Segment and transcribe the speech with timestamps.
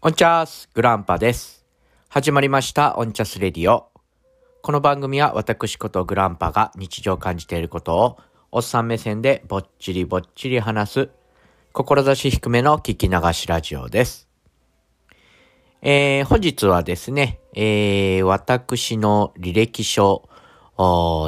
[0.00, 1.66] オンチャースグランパです。
[2.08, 3.90] 始まりましたオンチャスレディオ。
[4.62, 8.18] この番組は私ことグランパが日常感じていることを
[8.52, 11.10] おっさん目線でぼっちりぼっちり話す
[11.74, 14.28] 志低めの聞き流しラジオです。
[15.82, 20.28] えー、本日はですね、えー、私の履歴書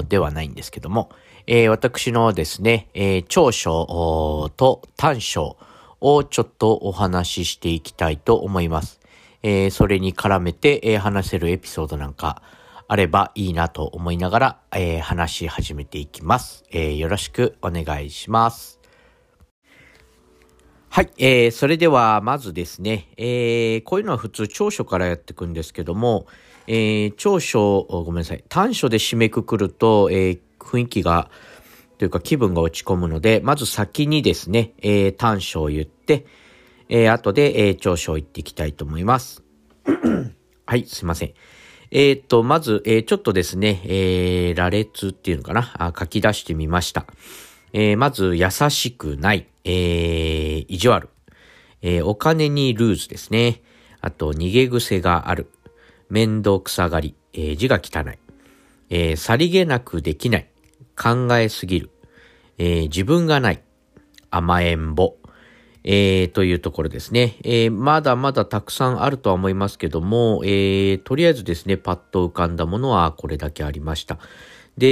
[0.09, 1.11] ではないんですけども、
[1.49, 5.57] えー、私のですね、え、長所と短所
[6.01, 9.01] をちょっとお話ししていきたいと思います。
[9.43, 12.43] えーそれに絡めて、えー話せるエピソードなんか
[12.89, 18.81] あればいいなと思いながら、えー話し始めていきます、えーよろしくお願いします。
[20.89, 26.27] はい、えー、それではまずですね、えーこういうのは普通長所からやっていくんですけども、
[26.67, 31.31] えー長所、ごめんなさい、短所で締めくくると、えー雰囲気が、
[32.01, 36.25] というか気分が落ち込むので、まず先にですね、えー短所を言って、
[36.89, 39.43] えー後で、えー長所を言っていきたいと思います。
[40.65, 41.35] はい、すいません。
[41.91, 47.05] えーっと、まず、えーちょっとですね、えー羅列っていうのかな、あ書き出してみました。
[47.75, 51.11] えーまず、優しくない、えー意地悪、
[51.83, 53.61] えーお金にルーズですね。
[54.01, 55.51] あと、逃げ癖がある。
[56.09, 58.19] 面倒くさがり、えー字が汚い。
[58.89, 60.50] えーさりげなくできない。
[61.01, 61.91] 考えすぎる。
[62.59, 63.63] えー自分がない。
[64.31, 65.15] 甘えんぼ。
[65.83, 67.37] えーというところですね。
[67.43, 74.19] えーまだまだたくさんあるとは思いますけども、えーとりあえずですね、パッと浮かんだものはこれだけありました。
[74.77, 74.87] で、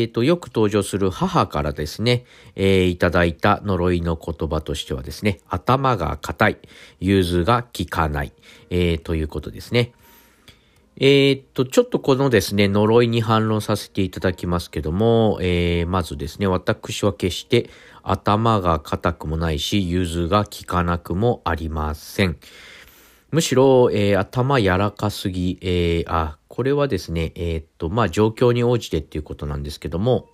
[0.00, 6.58] えーと、よく登場する母からですね、えーいただいた呪いの言葉としてはですね、頭が硬い、
[7.00, 8.32] 融通が効かない、
[8.68, 9.92] えーということですね。
[10.96, 17.68] えーっと、ちょっとこのですね、呪いに反論させていただきますけども、えーまずですね、私は決して
[18.04, 22.36] 頭が硬くもないし、融通が効かなくもありません。
[23.32, 30.28] むしろ、えー頭柔らかすぎ、えーあ、これはですね、えーっと、まあ、状況に応じてっていうことなんですけども、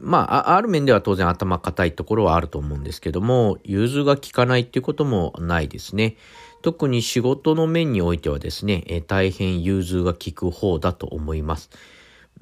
[0.00, 6.16] まあ、ある面では当然頭固いところはあると思うんですけども、融通が効かないっていうこともないですね。
[6.62, 11.70] 特に仕事の面においてはですね、え大変融通が効く方だと思います。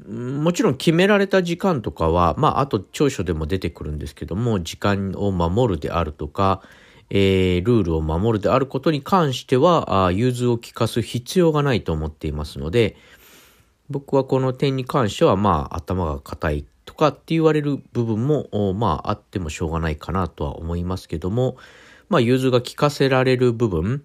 [0.08, 6.62] もちろん決められた時間とかは、まあ、あと長所でも出てくるんですけども、時間を守るであるとか、
[7.10, 12.96] えールールを守るであることに関しては、あ融通を利かす必要がないと思っていますので、
[13.90, 21.56] 僕はこの点に関しては、まあ、頭が硬いとかって言われる部分も、まあ、あってもしょうがないかなとは思いますけども、
[22.08, 24.04] まあ、融通が利かせられる部分、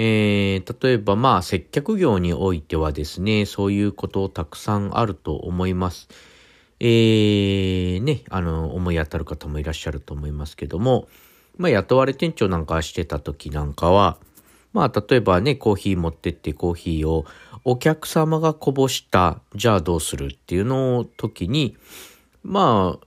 [0.00, 6.08] えー例えば、まあ、接客業においてはですね、そういうことたくさんあると思います。
[6.78, 11.08] えー、ね、あの、思い当たる方もいらっしゃると思いますけども、
[11.56, 14.18] まあ、雇われ店長なんかしてた時なんかは、
[14.72, 17.24] まあ、例えばね、コーヒー持ってってコーヒーを
[17.64, 21.76] お客様がこぼした、じゃあどうするっていうのを時に、
[22.44, 23.06] まあ、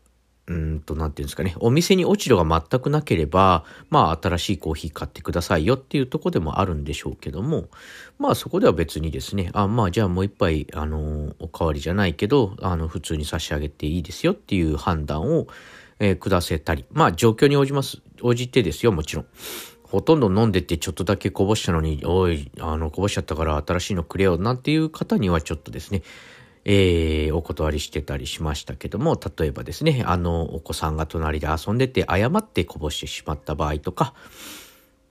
[0.52, 7.70] うんと、なんていうんですかね、お店に落ち度が全くなければ、まあ、新しいコーヒー買ってくださいよっていうとこでもあるんでしょうけども、
[8.20, 15.48] まあ、そこでは別にですね、あ、まあ、じゃあもう一杯、あの、おかわりじゃないけど、あの、普通に差し上げていいですよっていう判断を、
[16.00, 19.26] えー下せたり、まあ、状況に応じます、応じてですよ、もちろん。
[19.84, 26.02] ほとんど飲んでてちょっとだけこぼしたのに、おい、あの、こぼしちゃったから新しいのくれよ、なんていう方にはちょっとですね、
[26.66, 34.14] えーお断りしてたりしましたけども、例えばですね、あの、お子さんが隣で遊んでて誤ってこぼしてしまった場合とか、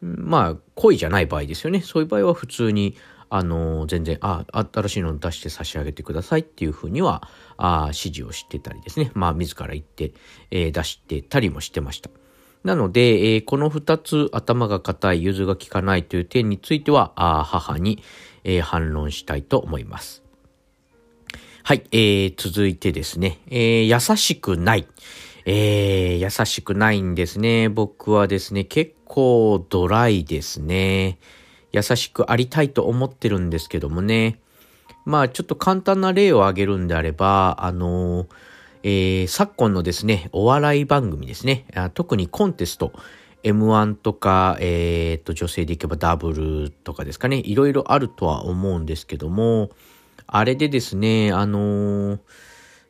[0.00, 1.80] まあ、故意じゃない場合ですよね。
[1.80, 2.96] そういう場合は普通に、
[3.28, 9.10] あの、全然、あ、新しいの出して差し上げてくださいっていうふうには、あ指示をしてたりですね。
[9.14, 10.12] まあ、自ら言って、
[10.50, 12.10] えー出してたりもしてました。
[12.64, 18.02] なので、えーこの二つ、頭が硬い、融通が効かないという点については、あ母に、
[18.44, 20.19] えー反論したいと思います。
[21.70, 24.88] はい、えー、続いてですね、えー優しくない。
[25.46, 27.68] えー、優しくないんですね。
[27.68, 31.20] 僕はですね、結構ドライですね。
[31.70, 34.40] 優しくありたいと思ってるんですけどもね。
[35.04, 38.26] まあ、ちょっと簡単な例を挙げるんであれば、あのー
[38.82, 41.66] えー昨今のですね、お笑い番組ですね。
[41.94, 42.92] 特にコンテスト。
[43.44, 47.36] M1 とか、えー、と、女性でいけばダブルとかですかね。
[47.36, 49.70] いろいろあるとは思うんですけども、
[50.32, 52.20] あれでですね、あのー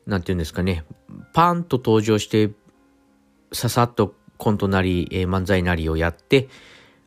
[0.07, 0.85] なんていうんですかね、
[1.33, 2.51] パンと登場して、
[3.53, 6.49] ささっとコントなり、えー漫才なりをやって、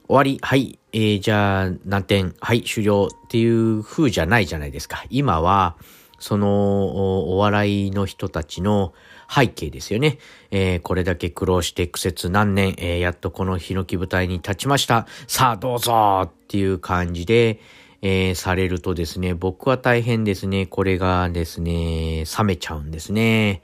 [0.08, 5.06] 終わり、はい、えーじゃあ何点、はい、終了っていう風じゃないじゃないですか。
[5.10, 5.76] 今は、
[6.20, 8.94] そのお笑いの人たちの
[9.30, 10.20] 背景ですよね。
[10.52, 15.06] えー、これだけ苦労して苦節何年、えー、やっとこのヒノキ舞台に立ちました。
[15.28, 17.60] さあどうぞっていう感じで、
[18.06, 23.62] えー、されるとですね、僕は大変ですね、これがですね、冷めちゃうんですね。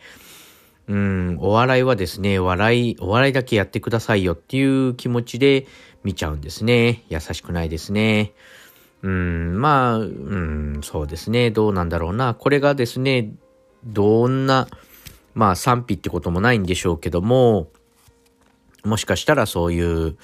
[0.88, 5.68] うん、お笑いはですね、笑い、お笑いだけやってくださいよっていう気持ちで
[6.06, 7.04] 見ちゃうんですね。
[7.10, 8.32] 優しくないですね。
[9.02, 11.52] うん、まあ、うん、そうですね。
[11.52, 12.34] どうなんだろうな。
[12.34, 13.34] これがですね、
[13.84, 14.70] どんな、
[15.34, 17.68] まあ賛否ってこともないんでしょうけども、
[18.86, 20.16] もしかしたらそういう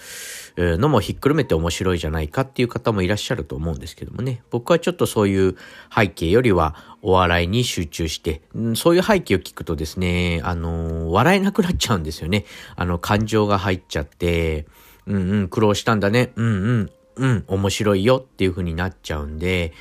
[0.57, 4.41] のもひっくるめて面白いじゃないかっていう方もいらっしゃると思うんですけどもね。
[4.51, 5.57] 僕はちょっとそういう
[5.93, 8.41] 背景よりはお笑いに集中して、
[8.75, 12.45] そういう背景を聞くとですね、あの、笑えなくなっちゃうんですよね。
[12.75, 14.65] あの、感情が入っちゃって、
[15.07, 16.31] うんうん、苦労したんだね。
[16.35, 19.73] うんうん、うん、面白いよっていう風になっちゃうんで、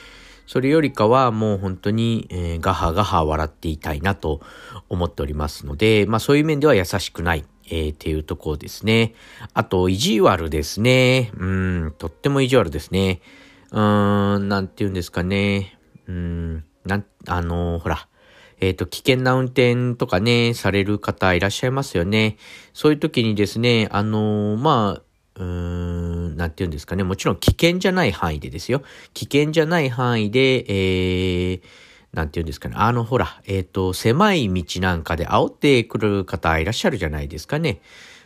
[0.47, 4.41] それよりかはもう本当に、えー、ガハガハ笑っていたいなと
[4.89, 7.45] 思っておりますので、まあそういう面では優しくない。
[7.71, 9.15] えー、っていうとこですね。
[9.53, 11.31] あと、意地悪ですね。
[11.37, 13.21] うん、とっても意地悪ですね。
[13.71, 15.79] うーん、なんて言うんですかね。
[16.07, 18.09] うん、なん、あのー、ほら。
[18.61, 22.37] えっ、ー、と、危険な運転とかね、される方いらっしゃいますよね。
[22.73, 25.03] そういう時にですね、あのー、まあ、
[25.37, 27.03] うーん、なんて言うんですかね。
[27.03, 28.83] もちろん危険じゃない範囲でですよ。
[29.13, 31.61] 危険じゃない範囲で、えー、
[32.15, 32.77] なんて言うんですかね。
[32.79, 37.81] あの、ほら、えっ、ー、と、狭い道なんかで煽ってくる方いらっしゃるじゃないですかね。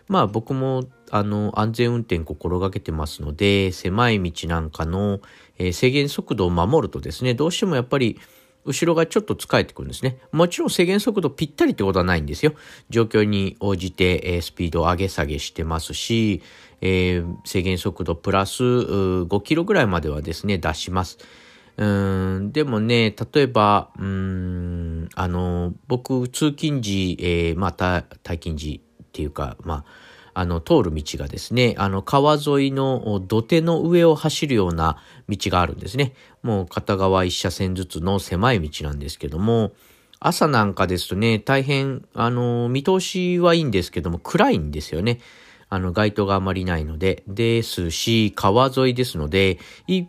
[0.09, 5.21] まあ僕も、あの、安全運転心がけてますので、狭い道なんかの、
[5.59, 8.21] えー、制限速度を守るとですね、どうしてもやっぱり、
[8.65, 10.19] 後ろがちょっと疲れてくるんですね。
[10.31, 12.53] もちろん制限速度ぴったりってことはないんですよ。
[12.91, 16.43] 状況に応じて、えー、スピードを上げ下げしてますし、
[16.83, 21.19] えー、制限速度プラス5キロぐらいまではですね、出します。
[21.79, 21.87] う
[22.41, 29.85] ん、でもね、例えば、うん、あの、僕、通勤時、えー、また、退勤時っていうか、ま
[30.35, 34.99] あ、あの、通る道がですね、あの、川沿いの土手の上を走るような
[35.29, 36.15] 道があるんですね。
[36.43, 39.71] もう片側一車線ずつの狭い道なんですけども、
[40.19, 45.21] 朝なんかですとね、大変、あの、見通しはいいんですけども、暗いんですよね。
[45.69, 50.09] あの、街灯があまりないので、ですし、川沿いですので、一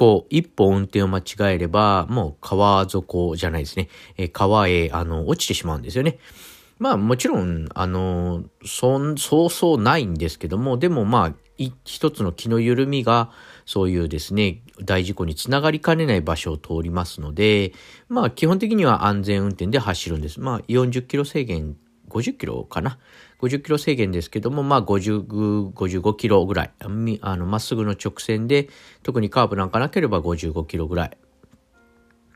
[0.00, 3.88] 個、一歩運転を間違えれば、もう川底じゃないですね。
[4.16, 6.18] え川へ、あの、落ちてしまうんですよね。
[6.78, 11.34] まあもちろん、あの、そ、そうそうないんですけども、でもまあ、
[11.84, 13.30] 一つの気の緩みが、
[13.66, 17.74] そういうですね、大事故につながりかねない場所を通りますので、
[18.08, 20.40] まあ基本的には安全運転で走るんです。
[20.40, 21.76] まあ40キロ制限
[22.10, 22.98] 50キロかな
[23.40, 26.70] ？50キロ制限ですけども、まあ50、55キロぐらい。
[26.80, 28.68] あの、まっすぐの直線で、
[29.02, 31.16] 特にカーブなんかなければ55キロぐらい。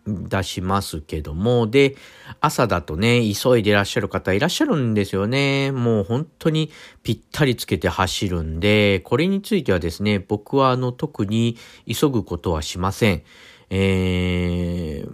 [0.07, 1.97] 出しますけども、で、
[2.41, 5.73] 朝だとね、急いでいらっしゃる方いらっしゃるんですよね。
[5.73, 6.71] もう本当に
[7.03, 11.57] ぴったりつけて走るんで、これについてはですね、僕はあの特に
[11.87, 13.23] 急ぐことはしません。
[13.71, 15.11] えー、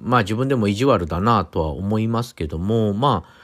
[0.00, 3.41] まあ自分でも意地悪だなとは思いますけども、まあ、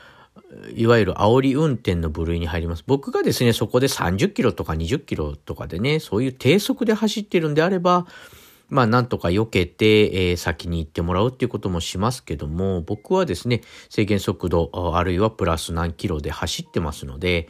[0.74, 2.84] いわゆる煽り運転の部類に入ります。
[2.86, 8.06] 僕がですね、そこで30キロとか20キロとかでね、そういう低速で走ってるんであれば、
[8.68, 17.48] まあなんとか避けて、えー、先に行ってもらうっていうこともしますけども、僕はですね、制限速度あるいはプラス何キロで走ってますので、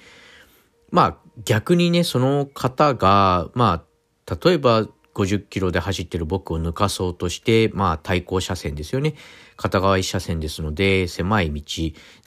[0.91, 3.85] まあ逆にね、その方が、ま
[4.29, 9.15] あ例えば50キロで走ってる僕を抜かそうとして、まあ対向車線ですよね。
[9.59, 11.63] 片側一車線ですので、狭い道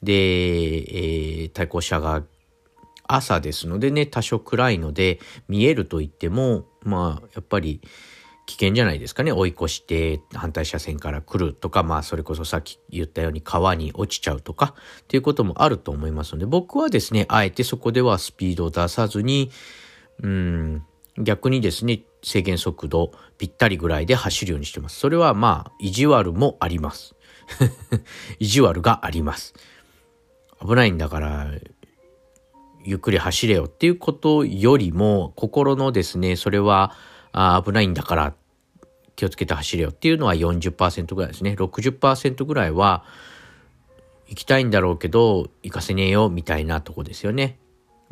[0.04, 2.24] で、えー、対向車が
[3.08, 7.82] 朝ですのでね、多少暗いので、見えると言っても、まあ、やっぱり
[8.46, 9.32] 危険じゃないですかね。
[9.32, 19.52] 追い越して反対車線から来るとか、まあ、それこそさっき言ったように川に落ちちゃうとか、っていうこともあると思いますので、僕はですね、あえてそこではスピードを出さずに、
[20.22, 20.84] うん、
[21.18, 25.00] 逆にですね、制限速度ぴったりぐらいで走るようにしてます。
[25.00, 27.16] それはまあ、意地悪もあります。
[28.39, 29.53] 意地悪があります。
[30.62, 31.48] 危ないんだから、
[32.84, 36.93] ゆっくり走れよっていうことよりも、心のですね、それは
[37.31, 38.34] あ危ないんだから
[39.15, 41.55] 気をつけて走れよっていうのは40%ぐらいですね。
[41.58, 43.03] 60%ぐらいは、
[44.27, 47.58] 行きたいんだろうけど、行かせねえよみたいなとこですよね。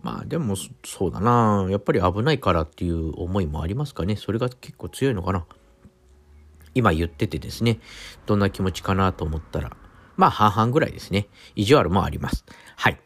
[0.01, 0.55] まあでも
[0.85, 4.15] そうだなやっぱり危ないからっていう思いもありますかね。
[4.15, 5.45] それが結構強いのかな。
[6.79, 7.79] 今言っててですね、
[8.25, 9.75] どんな気持ちかなと思ったら、
[10.17, 11.27] まあ半々ぐらいですね。
[11.55, 12.45] 意地悪もあります。
[12.75, 12.99] はい。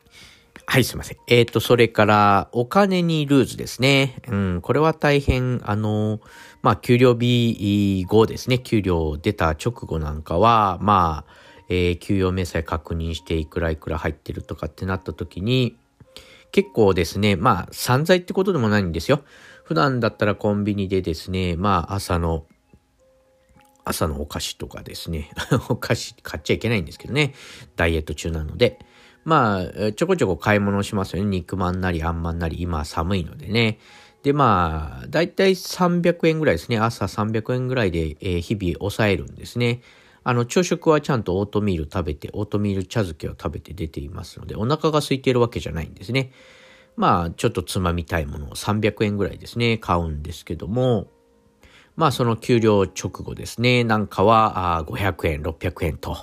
[0.66, 1.18] はい、すいません。
[1.28, 4.22] えっ、ー、と、それから、お金にルーズですね。
[4.28, 6.22] うん、これは大変、あの、
[6.62, 8.60] まあ、給料日後ですね。
[8.60, 11.34] 給料出た直後なんかは、まあ、
[11.70, 15.78] えー、給与明細確認していくらいくら入ってるとかってなった時に、
[16.52, 19.22] 結構ですね、まあ、散財ってことでもないんですよ。
[19.64, 22.46] 普段だったらコンビニでですね、まあ、朝の、
[23.86, 25.30] 朝のお菓子とかですね、
[25.70, 27.34] お菓子買っちゃいけないんですけどね、
[27.76, 28.80] ダイエット中なので、
[29.26, 31.30] まあ、ちょこちょこ買い物しますよね。
[31.30, 33.80] 肉まんなりあんまんなり、今寒いのでね。
[34.24, 36.78] で、まあ、だいたい300円ぐらいですね。
[36.78, 39.82] 朝300円ぐらいで、えー、日々抑えるんですね。
[40.24, 46.32] あの、朝食はちゃんとオートミール食べて、オートミール茶漬けを食べて出ていますので、お腹が空いているわけじゃないんですね。
[46.96, 51.08] まあ、ちょっとつまみたいものを300円ぐらいですね、買うんですけども、
[51.96, 56.18] まあ、その給料直後ですね、なんかは500円、600円と、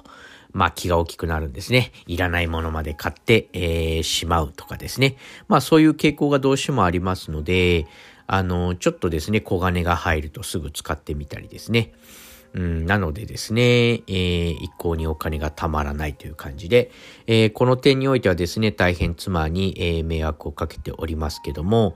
[0.52, 1.92] まあ気が大きくなるんですね。
[2.06, 5.16] いらないものまで買って、えー、しまうとかですね。
[5.46, 7.86] まあそういう傾向がどうしてもありますので、
[8.26, 11.92] あの、ちょっとですね、小金が入るとすぐ使ってみたりですね。
[12.52, 16.90] うん、なのでですね、えー、一向にお金がたまらないという感じで、
[17.28, 21.94] えー、この点においてはですね、大変妻に、えー、迷惑をかけておりますけども、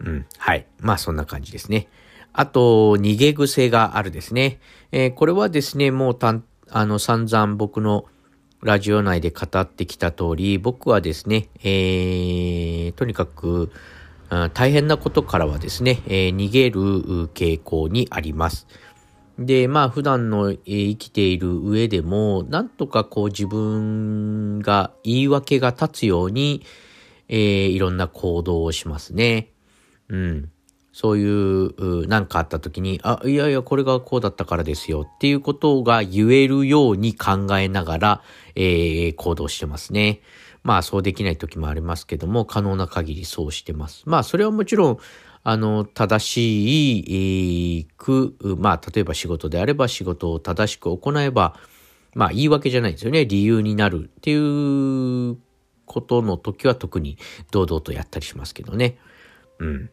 [0.00, 0.66] うん、はい。
[0.80, 1.88] まあそんな感じですね。
[2.38, 4.60] あと、逃げ癖があるですね。
[4.92, 8.04] えー、これはですね、もうたん、あの、散々僕の
[8.62, 13.72] ラジオ内で語ってきた通り、僕はですね、えー、とにかく、
[14.52, 16.80] 大変なことからはですね、えー、逃げる
[17.28, 18.66] 傾向にあります。
[19.38, 26.62] で、まあ普段の、えー、生きている上でも、なんとかこう自分が言い訳が立つように、
[27.28, 29.52] えー、いろんな行動をしますね。
[30.08, 30.50] うん。
[30.96, 38.22] そういう、なんかあった時に、あ、いやいや、これがこうだったからですよっていうことが言えるように考えながら、
[38.54, 40.22] えー、行動してますね。
[40.62, 44.04] まあ、そうできない時もありますけども、可能な限りそうしてます。
[44.06, 44.98] まあ、それはもちろん、
[45.44, 51.60] あの、正しい、えー、く、まあ、例えば仕事であれば仕事を正しく行えば、
[52.14, 53.26] まあ、言い訳じゃないですよね。
[53.26, 55.36] 理由になるっていう
[55.84, 57.18] ことの時は特に
[57.50, 58.96] 堂々とやったりしますけどね。
[59.58, 59.90] うん。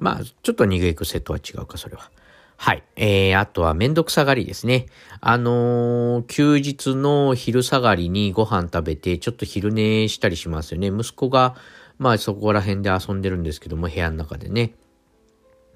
[0.00, 2.10] まあ、ちょっと逃げ癖とは違うか、それは。
[2.56, 2.82] はい。
[2.96, 4.86] えー、あとはめんどくさがりですね。
[5.20, 10.88] あのー、休日の昼下がりにご飯食べて、ちょっと昼寝したりしますよね。
[10.88, 11.54] 息子が、
[11.98, 14.74] まあそこら辺で遊んでるんですけども、部屋の中でね。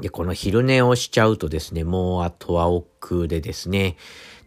[0.01, 3.97] で、この昼寝をしちゃうとですね、もうあとは億劫でですね、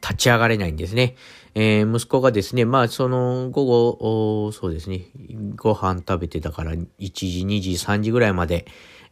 [0.02, 1.16] 立ち上がれないんですね。
[1.56, 3.66] えー、息子がですね、まあその午
[3.98, 5.08] 後、そうですね、
[5.56, 8.68] ご飯食べてだから1時、2時、3時ぐらいまで、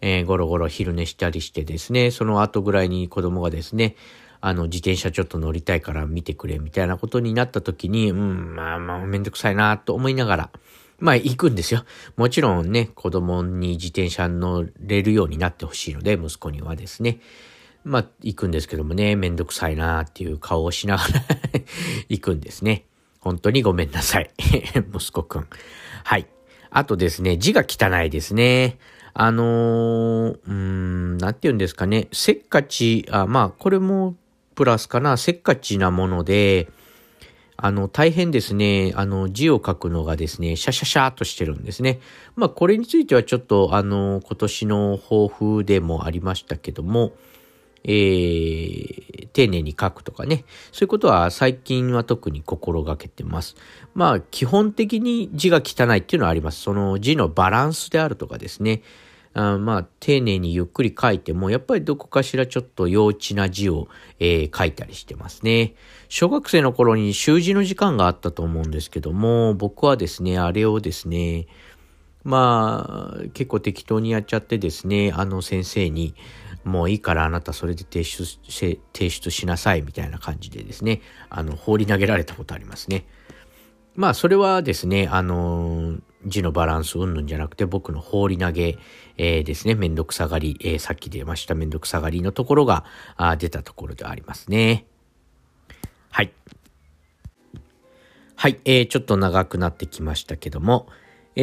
[0.08, 3.96] えー、ゴロゴロ昼寝したりしてですね、その後ぐらいに子供がですね、
[4.40, 10.50] あの、自転車ちょっと乗りたいから見てくれ、みたいなことになった時に、うん、まあまあめんどくさいなと思いながら、
[11.00, 11.86] まあ行くんですよ。
[12.18, 17.20] もちろんね、子供に自転車乗れるようになってほしいので、息子にはですね。
[17.84, 21.22] まあ行くんですけどもね、めんどくさいなっていう顔をしながら
[22.10, 22.86] 行くんですね。
[23.22, 24.30] 本当にごめんなさい。
[24.94, 25.48] 息子くん。
[26.04, 26.28] はい。
[26.70, 28.78] あとですね、字が汚いですね。
[29.18, 34.14] あのー、うん、なんて言うんですかね、せっかち、あ、まあ、これも
[34.56, 36.68] プラスかな、せっかちなもので、
[37.56, 42.02] あの、大変ですね、あの、字を書くのがですね、シャシャシャーとしてるんですね。
[42.36, 47.14] まあ、これについてはちょっと、あの、今年の抱負でもありましたけども、
[47.86, 50.44] えー、丁寧に書くとかね。
[50.74, 53.56] そういうことは最近は特に心がけてます。
[53.94, 56.62] まあ、基本的に字が汚いっていうのはあります。
[56.62, 58.82] その字のバランスであるとかですね。
[59.38, 65.76] あまあ、丁寧にゆっくり書いても、やっぱりどこかしらちょっと幼稚な字を、えー、書いたりしてますね。
[66.08, 71.48] 小学生の頃に習字の時間があったと思うんですけども、僕はですね、あれをですね、
[72.24, 76.16] まあ、結構適当にやっちゃってですね、あの先生に、
[76.64, 83.06] もういいからあなたそれで提出し、提出しなさいみたいな感じでですね、あの、放り投げられたことありますね。
[83.96, 88.78] まあ、それはですね、あの、字のバランスうんぬんじゃなくて、僕の放り投げ、
[89.18, 94.86] えー、ですね、めんどくさがり、えー、さっき出ましためんどくさがりのところが、あ出たところではありますね。
[96.10, 96.32] はい。
[98.36, 100.88] はい、えー、ちょっと長くなってきましたけども、
[101.36, 101.42] え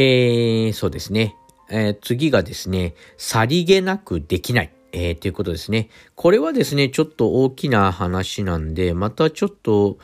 [0.71, 1.37] ー、そうですね。
[1.71, 4.73] えー、次がですね、さりげなくできない。
[4.93, 5.89] えー、ということですね。
[6.15, 9.97] これはですね、ちょっと大きな話なんで、またちょっと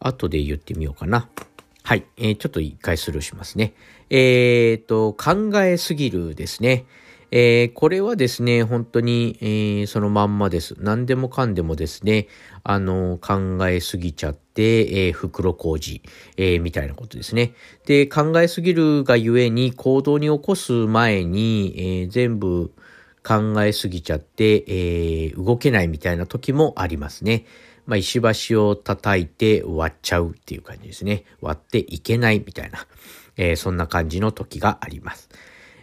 [0.00, 1.28] 後で言ってみようかな。
[1.84, 2.04] はい。
[2.16, 3.74] えー、ちょっと一回スルーしますね。
[4.10, 6.86] えー、と、考えすぎるですね。
[7.34, 10.74] えー、これはですね、本当に、えー、そのまんまです。
[10.78, 12.28] 何でもかんでもですね、
[12.62, 16.02] あの、考えすぎちゃって、えー、袋小路、
[16.36, 17.54] えー、みたいなことですね。
[17.86, 22.70] で、考えすぎるがゆえに行動に起こす前に、えー、全部
[23.26, 27.46] 考えすぎちゃって、えー、動けないみたいな時もありますね。
[27.86, 28.20] まあ、石
[28.50, 31.24] 橋を叩いて割っちゃうっていう感じですね。
[31.40, 32.86] 割っていけないみたいな、
[33.38, 35.30] えー、そんな感じの時があります。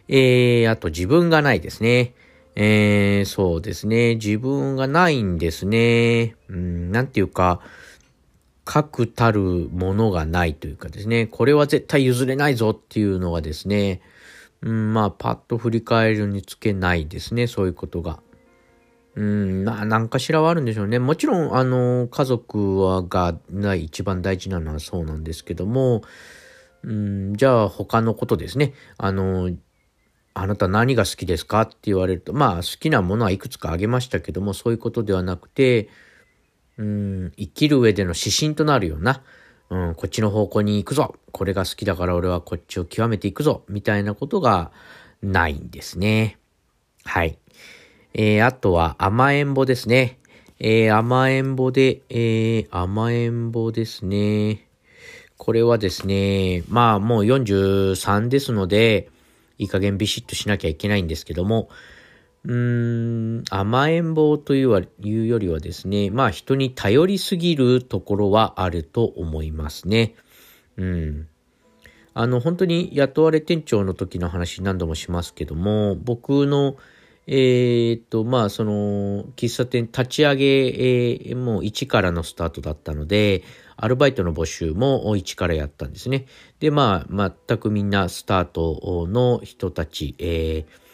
[0.09, 2.13] えー、あと自分がないですね。
[2.55, 4.15] えー、そうですね。
[4.15, 6.35] 自分がないんですね。
[6.49, 7.61] うん、なんていうか、
[8.65, 14.01] 確たるものがないというかですね、これは絶対譲れないぞっていうのがですね、
[14.61, 18.19] うん、まあ、パッと振り返るにつけないですね、そういうことが。
[19.15, 20.99] うん、な、なんかしらはあるんでしょうね。
[20.99, 26.01] もちろん、あの、家族はが、が一番大事なのはそうなんですけども、
[26.83, 28.73] うん、じゃあ他のことですね。
[28.97, 29.49] あの、
[30.33, 31.61] あなた何が好きですか？
[31.61, 35.89] って言われると、まあ好きなものはいくつかあげましたけども、そういうことではなくて、
[36.77, 39.21] うん、生きる上での指針となるような、
[39.69, 44.71] うん、こっちの方向に行くぞこれが好きだから俺はこっちを極めていくぞみたいなことが
[45.21, 46.37] ないんですね。
[47.03, 47.37] はい。
[48.13, 50.19] えー、あとは甘えんぼですね。
[50.59, 54.67] えー、甘えんぼで、えー、甘えんぼですね。
[55.37, 59.09] これはですね、まあもう43ですので、
[59.59, 61.69] いい加減ビシッとしなきゃいけないんですけども、
[62.45, 70.15] うーん、甘えん坊というはいうよりはですね、まあ人に頼りすぎるところはあると思いますね。
[70.77, 71.27] うん。
[72.13, 76.77] あの、本当に雇われ店長の時の話何度もしますけども、僕の、
[77.27, 83.43] えー、っと、まあ、その、喫茶店立ち上げ、えー、もう1からのスタートだったので、
[83.81, 86.25] アルバイトの募集も1からやったんですね。
[86.59, 90.89] で、まあ、全くみんなスタートの人たち、えー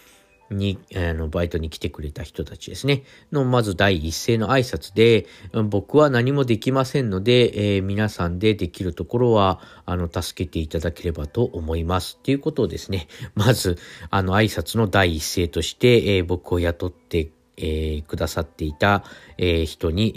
[0.51, 3.03] に、あの、バイトに来てくれた人たちですね。
[3.31, 5.25] の、まず第一声の挨拶で、
[5.69, 12.17] 僕は何もできませんので、えー、皆さんでできるところは、あの、助けていただければと思います。
[12.19, 13.77] っていうことをですね、まず、
[14.09, 19.03] あの、挨拶の第一声として、えー、僕を雇って、えー、くださっていた、
[19.37, 20.13] えー、人に、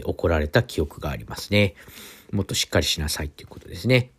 [0.00, 1.74] えー、怒られた記憶がありますね。
[2.32, 4.10] もっとしっかりしなさいっていうことですね。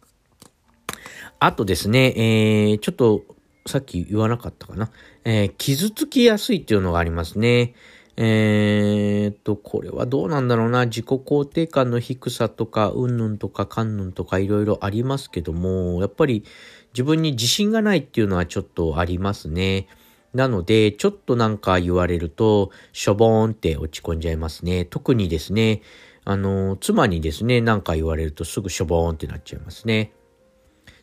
[1.39, 3.23] あとですね、えー、ちょっと
[3.65, 4.91] さっき言わなかったかな。
[5.25, 7.73] えー、傷つきやすいっていうのがありますね。
[8.15, 10.85] えー、っと、これはどうなんだろうな。
[10.85, 16.43] 自己肯定感の低さとか、うんぬんとかかんぬんとかいろいろありますけども、やっぱり
[16.93, 19.87] 自分に自信がないっていうのはちょっとありますね。
[20.33, 24.85] なので、ちょっとなんか言われると、しょぼーんって落ち込んじゃいますね。
[24.85, 25.81] 特にですね、
[26.25, 30.13] あの、妻にですね、なんか言われるとすぐしょぼーんってなっちゃいますね。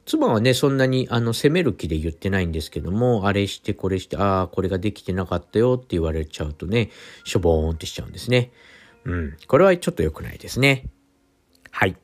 [0.06, 6.90] 妻はね、そんなにあの責める気で言ってないんですけども、あれしてこれして、ああ、これができてなかったよって言われちゃうとね、
[7.24, 8.50] しょぼーんってしちゃうんですね。
[9.04, 9.36] うん。
[9.46, 10.86] これはちょっと良くないですね。
[11.70, 11.96] はい。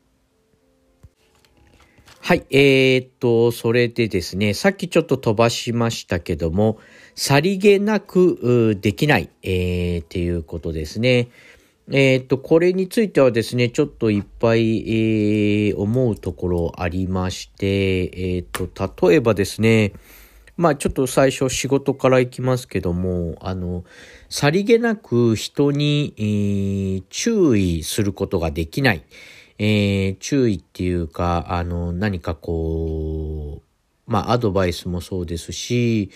[2.20, 2.44] はい。
[2.50, 6.78] えー、っと、それでですね、さっきちょっと飛ばしましたけども、
[7.16, 11.30] さりげなくできない、えー、っていうことですね。
[11.90, 14.80] えっ、ー、と、これについてはですね、ちょっといっぱい、
[15.68, 19.94] えー、思うところありまして、えっ、ー、と、例えばですね、
[20.58, 23.84] まあちょっと最初仕事からいきますけども、あの、
[24.28, 29.02] さりげなく人に、えー、注意することができない。
[29.58, 36.10] えー、注意っていうか、あの、何かこう、まあアドバイスもそうですし、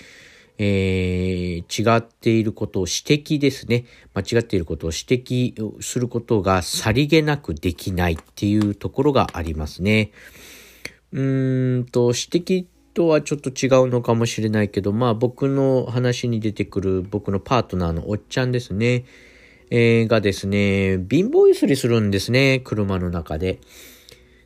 [0.63, 3.87] えー、違っていることを指摘ですね。
[4.13, 10.13] 間違っていることを指摘することがさりげなくできないっていうところがありますね。
[11.13, 19.07] うーんと、指摘とはちょっと違うのかもしれないけど、まあ僕の話に出てくる僕のパートナーのおっちゃんですね。
[19.71, 23.61] えー、がですね、貧乏ゆすりするんですね、車の中で。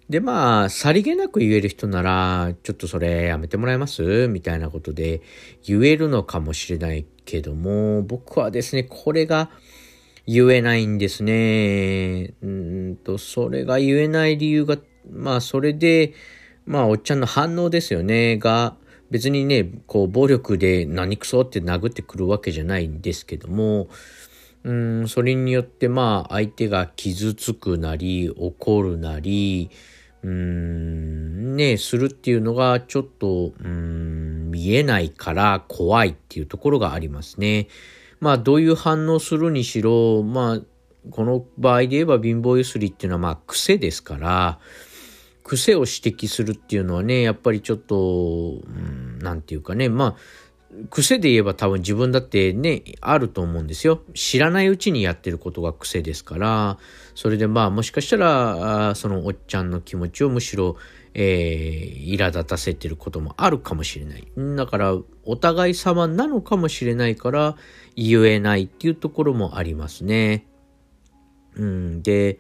[0.09, 4.29] で、まあ、さりげなく言える人なら、ちょっとそれやめてもらえます？
[4.29, 5.23] みたいなことで
[5.67, 9.51] 言えるのかもしれないけども、僕はですね、これが
[10.27, 12.35] 言えないんですね。
[12.43, 14.77] うんと、それが言えない理由が、
[15.11, 16.13] まあ、それで、
[16.67, 18.77] まあ、おっちゃんの反応ですよね、が、
[19.11, 23.89] 別にね、こう、暴力で何くそって殴ってくるわけじゃないんですけども、
[24.65, 29.71] うん、それによって、まあ、相手が傷つくなり、怒るなり、
[30.25, 37.69] うーん、ね、するっていうのがちょっと、うん、見えないから怖いっていうところがありますね。
[38.21, 40.61] まあ、どういう反応するにしろ、まあ、
[41.11, 44.59] この場合で言えば貧乏ゆすりっていうのはまあ癖ですから、
[45.43, 50.17] 癖を指摘するっていうのはね、やっぱりちょっと、うん、なんていうかね、まあ、
[50.89, 54.01] 癖で言えば多分自分だってね、あると思うんですよ。
[54.15, 56.79] 知らないうちにやってることが癖ですから、
[57.15, 60.77] それでまあもしかしたら、そのおっちゃんの気持ちをむしろ、
[61.15, 64.27] えー、苛立たせてることもあるかもしれない。
[64.57, 67.57] だから、お互い様なのかもしれないから、
[67.95, 70.47] 言えないっていうところもありますね。
[71.57, 72.39] うん、で、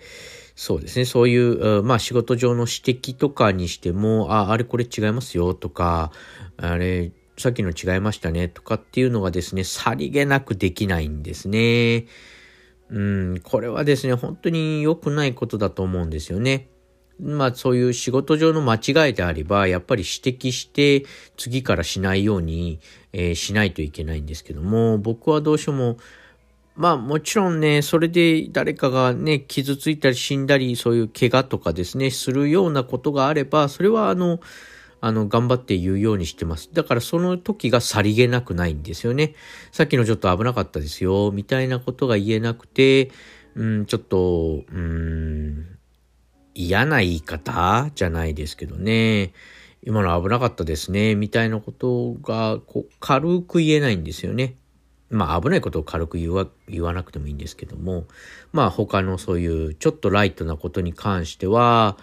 [0.57, 6.11] そうですね、そういう、まあ仕事上の指摘とかにしても、あ、あれこれ違いますよとか、
[6.57, 12.07] あれ、さっきの違いましたねとかっていうのがですね、さりげなくできないんですね。
[12.90, 16.68] うん、これはですね、本当に良くないことだと思うんですよね。
[17.20, 21.05] まあそういう仕事上の間違いであれば、やっぱり指摘して
[21.37, 22.81] 次からしないように、
[23.12, 25.97] えー、しないといけないんですけども、僕はどうしても、
[26.77, 34.40] まあもちろんね、それで誰かがね、傷ついたり死んだり、そういう怪我とかですね、するようなことがあれば、それはあの、
[35.05, 36.71] あの、頑張って言うようにしてます。
[36.73, 39.35] だからその時がさりげなくないんですよね。
[39.71, 43.11] さっきのちょっと危なかったですよ、みたいなことが言えなくて、
[43.55, 45.79] うん、ちょっと、うん、
[46.55, 49.35] 嫌な言い方じゃないですけどね。
[49.83, 51.14] 今の危なかったですね。
[51.17, 54.57] みたいなことが、こう、軽く言えないんですよね。
[55.11, 58.07] まあ危ないことを軽く言わ言わなくてもいいんですけども、
[58.53, 61.99] まあ他のそういうちょっとライトなことに関しては、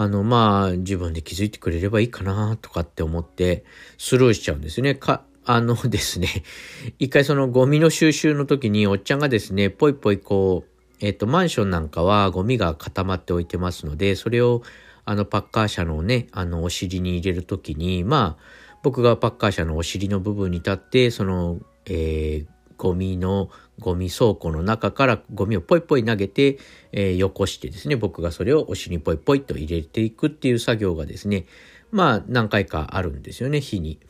[0.00, 3.64] あのまあ自分で気づいてくれればいいかなとかって思って
[3.98, 4.94] スルーしちゃうんですね。
[4.94, 6.42] か、あのですね、
[6.98, 14.62] 一回そのゴミの収集の時におっちゃんがですね、ぽいぽいこう、えっ、と、マンションなんかはゴミが固まっておいてますので、それを
[15.04, 18.42] あのパッカー車のね、あのお尻に入れるときに、まあ、
[18.82, 26.58] 僕がパッカー車のお尻の部分に立って、その、えー、ゴミの、ゴミ倉庫の中からゴミをポイポイ投げて、
[26.92, 31.44] えー、よこしてですね、僕がそれをお尻にポイポイと入れていくっていう作業がですね、
[31.90, 34.00] まあ何回かあるんですよね、日に。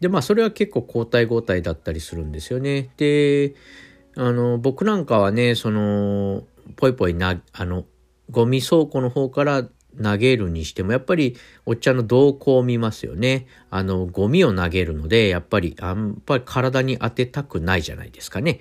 [0.00, 2.88] で、まあそれは結構交代交代だったりするんですよね。
[2.96, 3.54] で、
[4.16, 6.44] あの、僕なんかはね、その、
[6.76, 7.84] ぽいぽいな、あの、
[8.30, 9.68] ゴミ倉庫の方から
[10.02, 13.46] 投げるにしても、やっぱりおっちゃんの動向を見ますよね。
[13.70, 18.60] あの、ゴミを投げるので、やっぱり、あんぱり体に当てたくないじゃないですかね。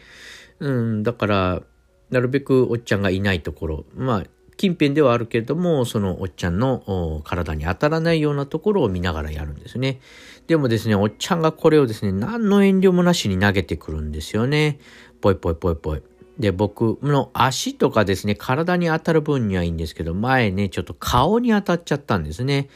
[0.60, 1.63] うん、だから、
[2.10, 4.23] なるべくおっちゃんがいないところ、まあ、
[4.58, 10.00] 近辺ではあるけれども、そのおっちゃんの体に当たらないようなところを見ながらやるんですね。
[10.47, 14.80] でもですね、おっちゃんがこれをですね、何の遠慮もなしに投げてくるんですよね。
[15.21, 16.02] ぽいぽいぽいぽい。
[16.39, 22.69] で、僕の足とかですね、体に当たる分にはいいんですけど、前ね、ちょっと顔に当たっちゃったんですね。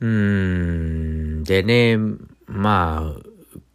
[0.00, 0.08] うー
[1.40, 1.98] ん、でね、
[2.46, 3.20] まあ、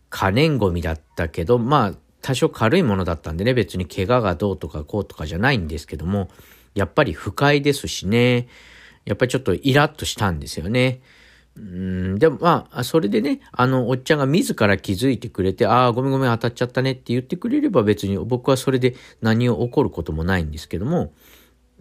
[0.10, 6.30] 可燃ゴミだったけど、まあ、多少軽いものだったんでね、別に怪我がどうとかこうとかじゃないんですけども、
[6.74, 8.48] やっぱり不快ですしね、
[9.06, 11.02] やっぱりちょっとイラッとしたんですよね。
[11.58, 21.14] うん、でもまあ、それでね、あの、おっちゃんが自ら気づいてくれて、ああ、ごめんごめん当たっちゃったねって言ってくれれば別に僕はそれで何を起こることもないんですけども、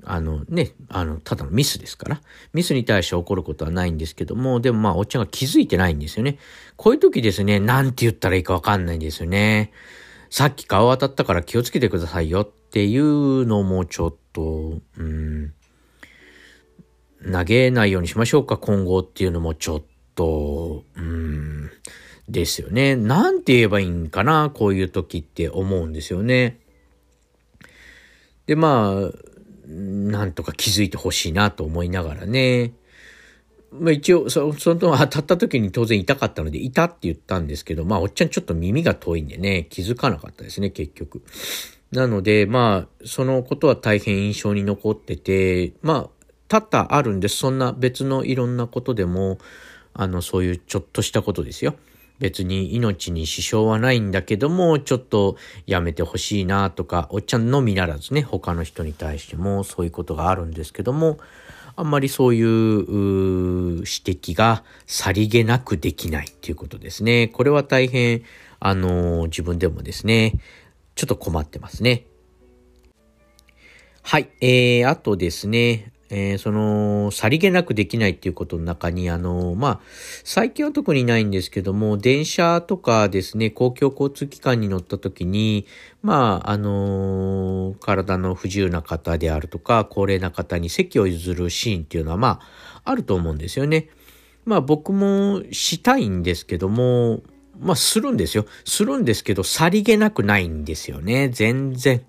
[0.04, 2.20] あのね、あの、ただのミスですから、
[2.52, 6.38] ミスに対して起こることはないんですけども、でもまあ、おっちゃんが気づいてないんですよね。
[6.76, 9.72] こういう時ですね、なんて言ったらいいかわかんないんですよね。
[10.30, 15.54] さっき顔当たったから気をつけてくださいよっていうのもちょっと、うん、
[17.30, 19.82] 投げないようにしましょうか、今後っていうのもちょっ
[20.14, 21.70] と、うん、
[22.28, 22.96] ですよね。
[22.96, 26.60] なんて言えばいいんかな、こういう時って思うんですよね。
[28.46, 29.34] で、まあ、
[29.66, 32.72] なんとか気づいてほしいなと思いながらね。
[33.72, 41.22] まあ一応、そその当たった時に当然痛かったので、いたって言ったんですけど、まあおっちゃんちょっと耳が遠いんでね、気づかなかったですね、結局。
[41.94, 47.36] なので、まあ、そのことは大変印象に残ってて、まあ、多々あるんです。
[47.36, 49.38] そんな別のいろんなことでも、
[49.92, 51.74] あの、そういうちょっとしたことですよ。
[52.20, 61.18] 別に命に支障はないんだけども、ちょっとやめてほしいなとか、おっちゃんのみならずね、他の人に対してもそういうことがあるんですけども、
[61.76, 67.28] あんまりそういう指摘がさりげなくできないっていうことですね。
[67.28, 68.22] これは大変、
[68.60, 70.34] あの、自分でもですね、
[70.94, 72.06] ちょっと困ってますね。
[74.02, 74.28] はい。
[74.40, 79.80] えー、あとですね、えー、その、さりげなくできないっていうことの中に、あの、まあ、
[80.22, 85.66] 最近は特にないんですけども、電車とかですね、公共交通機関に乗った時に、
[86.02, 92.40] まあ、あの、体の不自由な方であるとか、高齢な方に席を譲るシーンっていうのは、ま
[92.84, 93.88] あ、あると思うんですよね。
[94.44, 97.22] まあ、僕もしたいんですけども、
[97.58, 98.46] まあ、するんですよ。
[98.64, 101.30] するんですけど、さりげなくないんですよね。
[101.30, 102.02] 全然。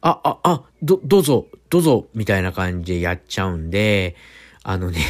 [0.00, 4.16] あ、あ、あ、ど、どうぞ、どうぞ、みたいな感じでやっちゃうんで、
[4.62, 5.00] あのね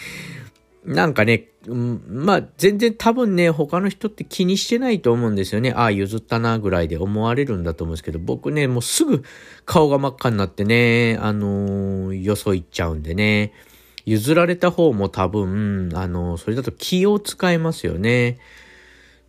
[0.84, 5.72] なんかね、まあ、全然多分ね、他の人って気にしてないと思うんですよね。
[5.72, 9.22] ああ、譲ったな、ぐらいで思われるんだと思うんですけど、僕ね、もうすぐ
[9.64, 13.52] 顔が真っ赤になってね、あのー、よそ行っちゃうんでね、
[14.06, 18.38] 譲られた方も多分、あのー、それだと気を使いますよね。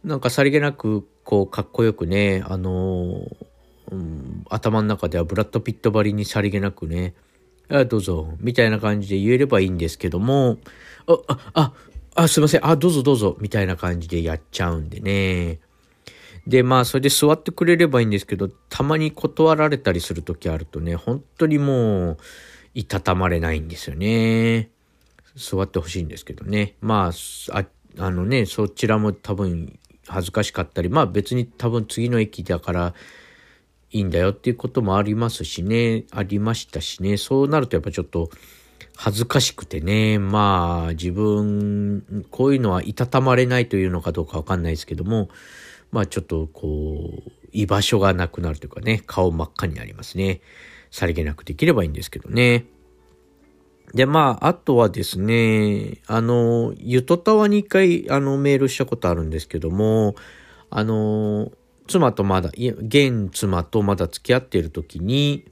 [0.03, 3.48] なんかさりげなく、こう、かっこよくね、あのー
[3.91, 7.13] うん、頭の中ではブラッド・ピットばりにさりげなくね、
[7.69, 10.57] あ、どうぞ、みたいな感じで言えればいいんですけども、
[11.07, 11.73] あ、あ、あ、
[12.15, 15.59] あ、すいません、あ、どうぞどうぞ、みたいな感じでやっちゃうんでね。
[16.47, 22.17] で、まあ、それで座ってくれればいいんですけど、たまに断られたりする時あるとね、本当にもう、
[22.73, 24.69] いたたまれないんですよね。
[25.35, 26.75] 座ってほしいんですけどね。
[26.81, 27.11] ま
[27.51, 27.65] あ、あ
[27.97, 32.93] あのね、そちらも多分恥ずかしかったり、まあ別に多分次の駅だから
[33.91, 38.29] いいんだよっていうこともありますしね、ありましたしね、そうなるとやっぱちょっと
[38.95, 45.29] 恥ずかしくてね、まあ自分、こういうのはいたたまれないというのかどうかわかんないですけども、
[45.91, 50.41] まあちょっとこう、居場所がなくなるというかね、顔真っ赤になりますね。
[50.91, 52.65] さりげなくできればいいんですけどね。
[53.93, 60.15] で、まあ、あとはですね、あの、ゆとたわに一回、あの、メールしたことあるんですけども、
[60.69, 61.51] あの、
[61.89, 65.45] 妻とまだ、現妻とまだ付き合っている時に、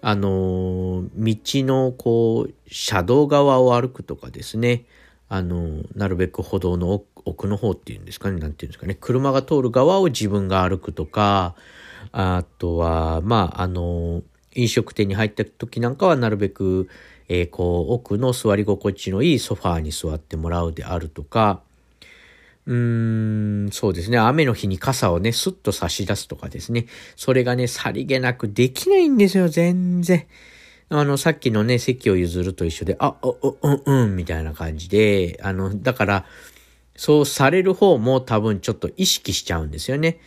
[0.00, 4.84] あの、道の、こう、車道側を歩くとかですね、
[5.28, 11.54] あの、なるべく歩道の奥の方っていうんですかね、なんていうんですかね、車が通る側を自分が歩くとか、
[12.12, 14.22] あとは、まあ、あの、
[14.54, 16.88] 飲食店に入った時なんかはなるべく、
[17.28, 21.62] えー、こう、奥の座り心地のいいソファーに座ってもらうであるとか、
[22.68, 24.18] うーん、そうですね。
[24.18, 26.84] 雨の日に傘をね、スッと差し出すとかですね。
[27.16, 30.26] それがね、さりげなくできないんですよ、全然。
[30.90, 36.26] あの、さっきのね、席を譲ると一緒で、あ、お、お、うん、うん、みたいな感じで、あの、だから、
[36.94, 40.18] そうされる方も多分ちょっと意識しちゃうんですよね。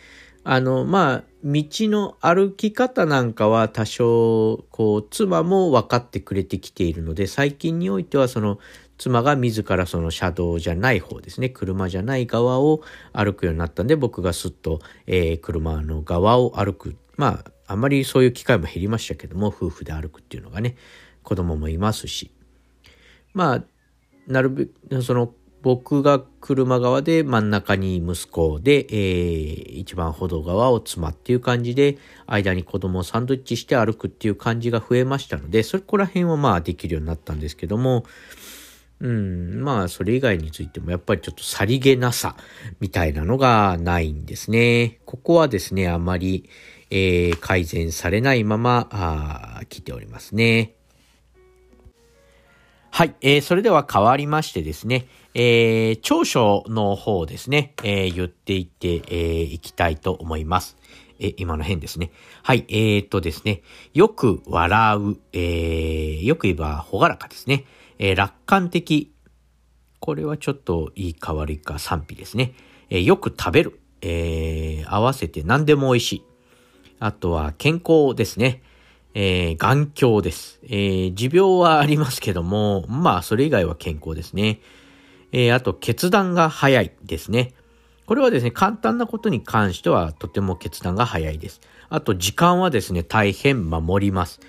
[0.42, 8.58] あの、まあ、道の歩き方なんかは多少、こう、妻も分かってくれてきているので、最近においてはその、
[8.98, 16.96] 妻が自らその車道じゃない方ですね、車じゃない側を歩くようになったんで、僕がすっと、えー、車の側を歩く。
[17.16, 20.76] まあ、あんまりそういう機会も減りましたけども、夫婦で歩くっていうのがね、
[21.22, 22.30] 子供もいますし。
[23.34, 23.64] まあ、
[24.26, 38.04] なるべく、その、僕が車側で真ん中に息子で、えー、一番歩道側を妻っていう感じで、間に子供をサンドイッチして歩くっていう感じが増えましたので、そこら辺はまあできるようになったんですけども、
[39.02, 42.36] うん、まあそれ以外についてもやっぱりちょっとさりげなさ
[42.78, 45.00] みたいなのがないんですね。
[45.06, 46.48] ここはですね、あまり、
[46.88, 50.76] えー、改善されないまま、あ来ておりますね。
[52.92, 60.76] はい、えー、それでは変わりましてですね、えー、長所の方ですね、えー、言っていって、えー、いきたいと思います。
[61.18, 62.12] え、今の変ですね。
[62.44, 63.62] はい、えー、っとですね、
[63.94, 67.64] よく笑う、えー、よく言えば、ほがらかですね。
[68.02, 69.14] えー、楽観的。
[70.00, 72.52] これはちょっといい変わりか賛否ですね。
[72.90, 73.80] えー、よく食べる。
[74.00, 76.22] えー、合わせて何でも美味しい。
[76.98, 78.64] あとは健康ですね。
[79.14, 80.58] えー、眼鏡です。
[80.64, 84.58] えー、持病はありますけども、まあ、それ以外は健康ですね。
[85.30, 87.54] えー、あと、決断が早いですね。
[88.06, 91.60] これはですね、簡単なことに関してはとても決断が早いです。
[91.88, 94.40] あと、時間はですね、大変守ります。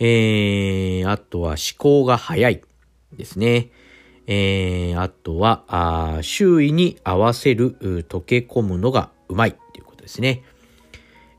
[0.00, 2.62] えー、あとは思考が早い
[3.16, 3.70] ですね。
[4.26, 7.76] えー、あとは、あ周囲に合わせる、
[8.08, 10.42] 溶け込むのがうまいということですね。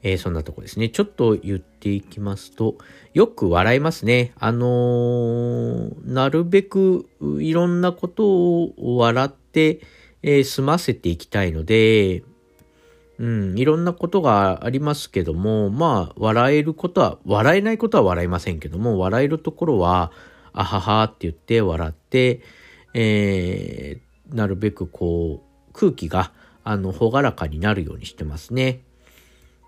[0.03, 0.89] えー、そんなとこですね。
[0.89, 2.77] ちょっと言っていきますと、
[3.13, 4.33] よく笑いますね。
[4.39, 7.09] あのー、なるべく
[7.39, 9.81] いろんなことを笑って、
[10.23, 12.23] えー、済ませていきたいので、
[13.19, 20.11] うん、いろんなことがありますけども、まあ、笑えることは、笑えないことは笑いませんけども、笑えるところは、
[20.59, 22.41] あははって言って笑って、
[22.95, 26.31] えー、なるべくこう、空気が、
[26.63, 28.81] あの、ほがらかになるようにしてますね。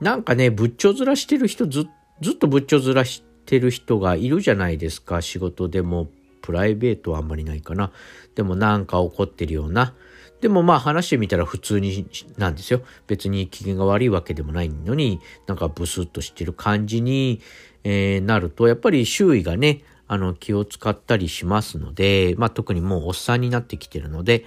[0.01, 1.87] なんかね、仏頂面してる人ず、
[2.21, 5.21] ずっと仏頂面してる人がいるじゃないですか。
[5.21, 6.09] 仕事でも、
[6.41, 7.91] プライベートはあんまりないかな。
[8.33, 9.93] でもなんか怒ってるような。
[10.41, 12.81] でもまあ話してみたら普通になんですよ。
[13.05, 17.41] 別に機嫌が悪いわけでもないのに、なんかブスッとしてる感じに、
[17.83, 24.43] えー、なると、やっぱり周囲がね、あの気を使ったりしますので、まあ特にもうおっさんになってきてるので、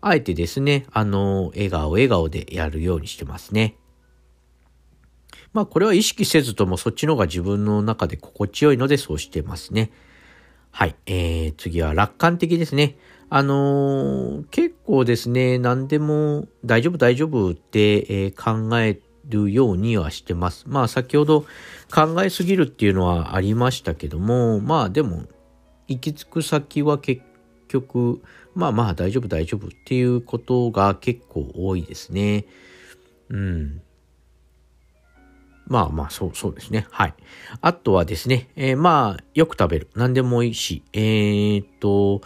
[0.00, 3.76] あえてですね、あの、笑顔笑顔でやるようにしてますね。
[5.52, 9.92] まあこれは意識せずともそっちの方が自分の中で心地よいのでそうしてますね。
[10.70, 10.96] はい。
[11.04, 12.96] えー、次は楽観的ですね。
[13.28, 18.98] あのー、結構ですね、何でも大丈夫大丈夫って、えー、考え
[19.28, 20.64] るようにはしてます。
[20.66, 21.44] まあ先ほど
[21.92, 25.24] 考えすぎるっていうのはありましたけども、まあでも
[25.88, 27.22] 行き着く先は結
[27.68, 28.22] 局、
[28.54, 32.46] まあまあ大丈夫大丈夫っていうことが結構多いですね。
[33.28, 33.82] うん。
[35.66, 36.86] まあまあ、そう、そうですね。
[36.90, 37.14] はい。
[37.60, 39.88] あとはですね、えー、まあ、よく食べる。
[39.94, 40.82] 何でも美味し。
[40.92, 42.20] えー、っと、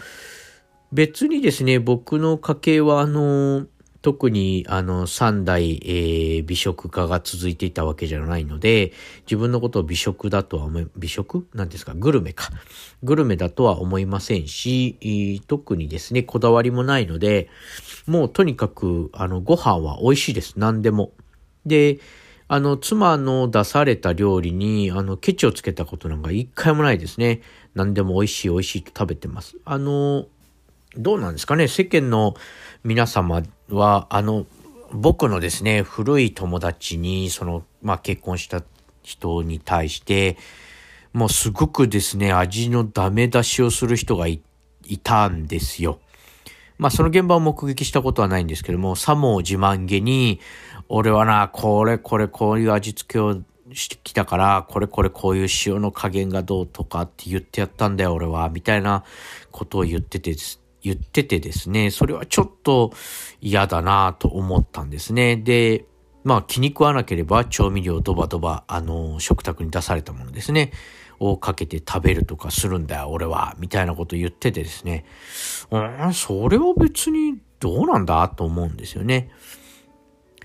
[0.92, 3.66] 別にですね、僕の家系は、あの、
[4.06, 8.92] 特にあの三代、えー、美食家が続いていたわけじゃないので、
[9.22, 11.48] 自分のことを美食だとは思い、美食？
[11.54, 11.92] なんですか？
[11.92, 12.50] グルメか。
[13.02, 17.48] グルメだとは思いませんし、特にですね、こだわりもないので、
[18.06, 20.54] もうとにかく、あの、ご飯は美味しいです。
[20.56, 21.10] 何でも。
[21.64, 21.98] で、
[22.46, 27.40] あの、妻の出された料理に、あの、ケチをつけたことなんか一回もないですね。
[27.74, 29.56] 何でも美味しい美味しいと食べてます。
[29.64, 30.28] あの、
[30.96, 31.68] どうなんですかね？
[31.68, 32.34] 世間の
[32.84, 34.46] 皆様は、あの、
[34.92, 38.62] 僕のですね、古い友達に、その、まあ、結婚した
[39.02, 40.36] 人に対して、
[41.12, 44.40] もうすごくですね、味のダメ出しをする人がい
[45.02, 45.98] たんですよ。
[46.78, 50.40] まあ、その現場を目撃したことはないんですけども、さも自慢げに、
[50.88, 53.40] 俺はな、これこれこういう味付けを
[53.72, 59.04] してきたから、これこれこういう塩の加減がどうとかって言ってやったんだよ、俺は、みたいな
[59.50, 62.92] ことを言っててです言っててですね、それはちょっと
[63.40, 65.36] 嫌だなと思ったんですね。
[65.36, 65.84] で、
[66.22, 70.70] まあ気に食わなければ調味料ドバドバ、あの、食卓に出されたものですね。
[71.18, 73.56] をかけて食べるとかするんだよ、俺は。
[73.58, 75.06] みたいなこと言っててですね。
[75.70, 79.30] うん、それは別にどうなんだと思うんですよね。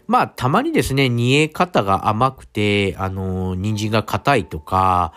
[0.07, 5.13] まあ、たまにですね、煮え方が甘くて、あの、人参が硬いとか、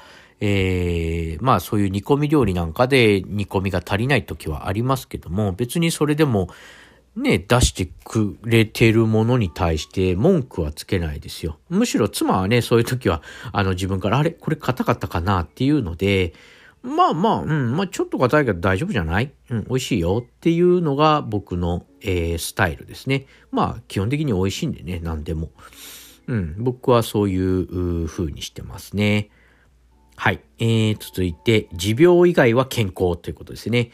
[0.47, 6.51] えー、まあそういう煮込み料理なんかで煮込みが足りない時はありますけども、別にそれでも
[7.17, 11.59] ね、出してくれてるものに対して文句はつけないですよ。
[11.71, 16.35] むしろ妻はね、そういう時は、あの自分から、あれこれ硬かったかなっていうので、
[16.83, 19.33] まあまあ、うん、まあちょっと硬いけど大丈夫じゃない？
[19.49, 23.25] うん、美味しいよっていうのが僕の、えー、スタイルですね。
[23.51, 25.51] まあ基本的に美味しいんでね、何でも。
[26.27, 29.31] うん、僕はそういう風にしてますね。
[30.17, 30.41] はい。
[30.59, 33.91] えー、続いて、持病以外は健康ということですね。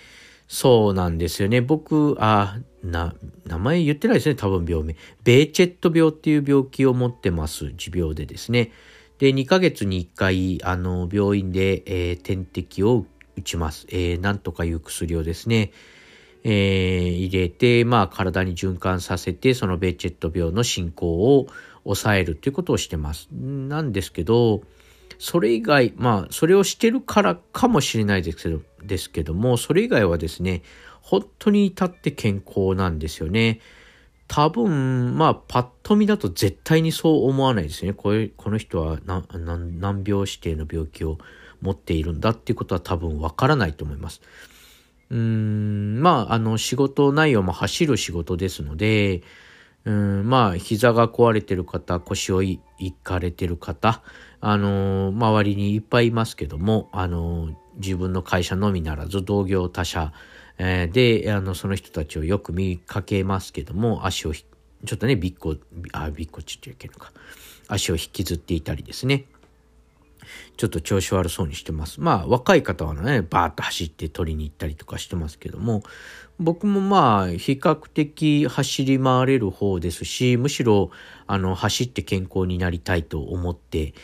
[0.49, 1.61] そうなんですよね。
[1.61, 3.15] 僕、あ、な、
[3.47, 4.35] 名前言ってないですね。
[4.35, 4.97] 多分病名。
[5.23, 7.73] ベーチェット病っていう病気を持ってます。
[7.77, 8.73] 持病でですね。
[9.19, 13.07] で、2ヶ月に1回、あの、病院で、えー、点滴を
[13.37, 13.87] 打ちます。
[13.91, 15.73] えー、なんとかいう薬をですね、
[16.43, 21.47] えー、入れて、まあ、体に循環させて、そのベーチェット病の進行を
[21.85, 23.29] 抑えるということをしてます。
[23.31, 24.63] なんですけど、
[25.21, 30.63] それ以外、まあ、それをしてるからかもしれないですけど、ですけども、それ以外はですね、
[31.03, 33.61] 本当に至って健康なんですよね。
[34.29, 37.93] 多分、まあ、パッと見だと絶対にそう思わないですね。
[37.93, 41.19] これこの人は難病指定の病気を
[41.61, 44.23] 持っているんだっていうことは多分わからないと思います。
[45.11, 49.23] うーん、まあ、あの、仕事内容も走る仕事ですので、
[49.85, 52.61] うん、まあ、膝が壊れてる方、腰をい
[53.03, 54.03] かれてる方、
[54.41, 60.13] あの、周りにいっぱいいますけども、あの、自分の会社のみならず同業他社、
[60.59, 65.57] えー、で、あの、その人たちをよく見かけますけども、足をちょっとね、びっこ、
[65.93, 67.13] あ、びっこちっちゃいけるのか。
[67.69, 69.27] 足を引きずっていたりですね。
[70.57, 72.01] ちょっと調子悪そうにしてます。
[72.01, 75.83] まあ、若い方はね、バーッと走って取りに行ったりとかしてますけども、
[76.39, 80.91] 僕もまあ、比較的走り回れる方ですし、むしろ、
[81.27, 83.95] あの、走って健康になりたいと思って、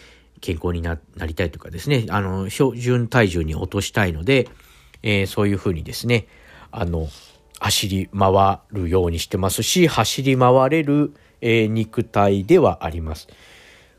[0.46, 4.48] 健康になりたいとかですね、あの、標準体重に落としたいので、
[5.02, 6.28] えー、そういうふうにですね、
[6.70, 7.08] あの、
[7.58, 13.26] 走り回るようにしてますし、走り回れる、えー、肉体ではあります。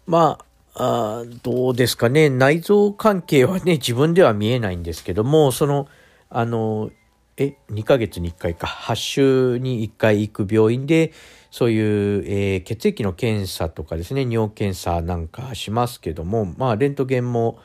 [0.06, 0.40] ま
[0.74, 5.90] あ、あどうですかね、内臓関係はね、自分では見えないんですけども、その、
[6.30, 6.92] あの、
[7.36, 11.12] え、2ヶ月に1回か、8週に1回行く病院で、
[11.52, 17.60] そういう、えー、血液の検査とかですね、尿検査なんかしますけども、まあ、レントゲンも、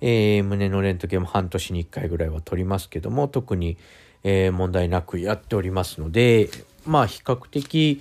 [0.00, 3.76] えー、胸のレントゲンも半年に1回ぐらいは取りますけども、特に、
[4.24, 6.48] えー、問題なくやっておりますので、
[6.84, 8.00] まあ、比較的、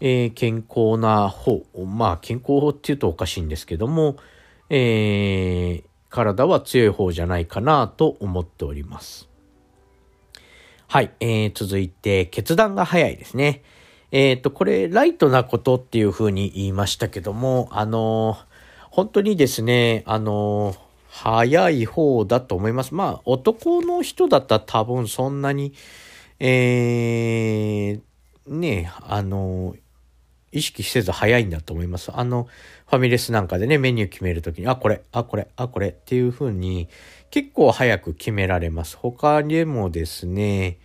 [0.00, 4.16] え健康な方、まあ、健康っていうとおかしいんですけども、
[4.68, 9.28] え体は強い方じゃないかなと思っております。
[10.86, 13.64] はい、えー、続いて、決断が早いですね。
[14.14, 18.38] えっ、ー、と、これ、ライトなことっていうふうに言いましたけども、あの
[18.92, 20.76] 本当にですね、あの
[21.08, 22.94] 早い方だと思います。
[22.94, 25.74] まあ、男の人だったら多分そんなに、
[26.38, 29.74] えー、ね、あの
[30.52, 32.12] 意識せず早いんだと思います。
[32.14, 32.46] あの、
[32.86, 36.88] ファミレスなんかでね、メニュー決めるときに、あ、これ、あ、これ、あ、これっていう風に、
[37.32, 38.96] 結構早く決められます。
[38.96, 40.78] 他にもですね、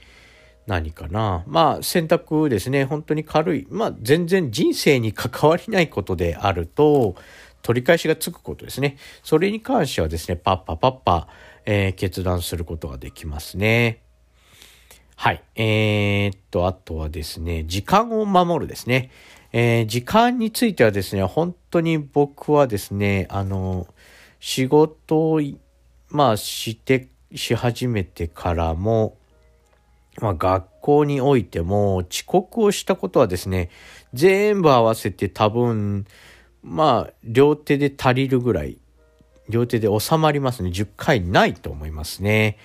[0.69, 1.43] 何かな。
[1.47, 2.85] まあ、選択ですね。
[2.85, 3.67] 本当に軽い。
[3.71, 7.15] まあ、全然人生に関わりないことであると、
[7.63, 8.97] 取り返しがつくことですね。
[9.23, 11.27] それに関してはですね、パッパパッパ、
[11.65, 14.03] えー、決断することができますね。
[15.15, 15.43] はい。
[15.55, 19.09] えー、っと、あとはですね、時間を守るですね。
[19.51, 23.87] えー、時間についてはですね、本当に僕はですね、あの、
[24.39, 25.41] 仕事を、
[26.09, 29.17] まあ、して、し始めてからも、
[30.21, 33.69] まあ、学校においても遅刻をしたことはですね、
[34.13, 36.05] 全部合わせて多分、
[36.61, 38.77] まあ、両手で足りるぐらい、
[39.47, 40.69] 両手で収まりますね。
[40.69, 42.57] 10回ないと思いますね。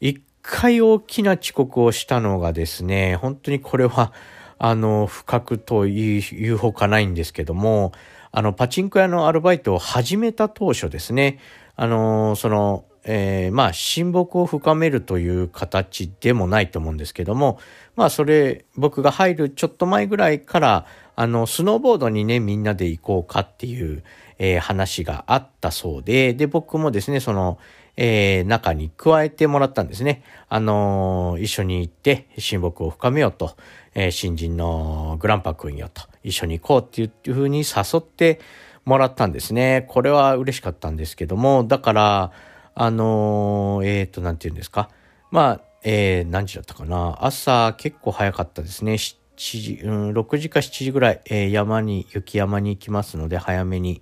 [0.00, 4.12] 1回大きな遅刻をしたのがですね、本当にこれは、
[4.58, 7.92] あの、不覚というほかないんですけども、
[8.30, 11.38] あの、パチンコ屋のアルバイトを始めた当初ですね、
[11.76, 17.58] あの、その、えー、まあ、親睦を深めるという形でもないと思うんですけども、
[17.96, 20.86] まあ、それ、僕が入るちょっと前ぐらいから、
[21.16, 24.02] あの、スノーボードにね、みんなで行こうかっていう、
[24.38, 27.58] えー、話があったそうで、で、僕もですね、その、
[27.96, 30.22] えー、中に加えてもらったんですね。
[30.50, 33.56] あのー、一緒に行って親睦を深めようと、
[33.94, 38.38] えー、新人のグランパ君よと、一緒に行こうっていうふうに誘って
[38.84, 39.86] もらったんですね。
[39.88, 42.32] これは嬉しかったんですけども、だから、
[42.80, 44.88] あのえっ、と、なんて言うんですか？
[45.32, 47.18] まあ、え何時だったかな？
[47.20, 48.92] 朝結構早かったですね。
[48.92, 54.00] 7時、うん、6時か7時ぐらい、え山に、雪山に行きますので、早めに、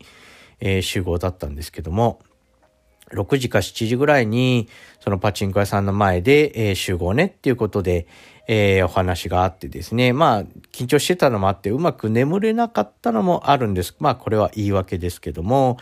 [0.61, 2.21] え集合だったんですけども、
[3.13, 4.69] 6時か7時ぐらいに、
[5.01, 8.07] そのパチンコ屋さんの前で、えー、集合ねっていうことで、
[8.49, 10.13] えー、お話があってですね。
[10.13, 13.97] まあ、緊張してたのもあって、うまく眠れなかったのもあるんです。
[14.01, 15.79] まあ、これは言い訳ですけども。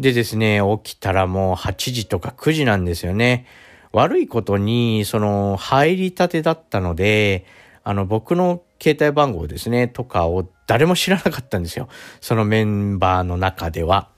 [0.00, 3.46] でですね、起きたらもう8時とか9時なんですよね。
[3.92, 7.46] 悪いことに、その、入りたてだったので、
[7.82, 11.88] あの、僕の携帯番号ですね、とかを誰も知らなかったんですよ。
[12.20, 14.08] そのメンバーの中では。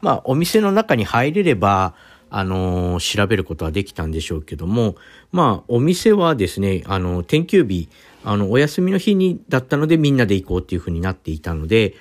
[0.00, 1.94] まあ、お店の中に入れれば、
[2.30, 4.96] あの、調べることはできたんでしょうけども、
[5.30, 7.88] まあ、お店はですね、あの、天休日、
[8.24, 11.94] あの、お休みの日に、だったのでみんなで行こうっていうふうになっていたので、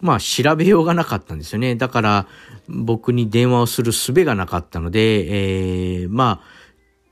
[0.00, 1.76] まあ、調べようがなかったんですよね。
[1.76, 2.26] だから、
[2.68, 6.60] 僕に電話をする術がなかったので、えー、まあ、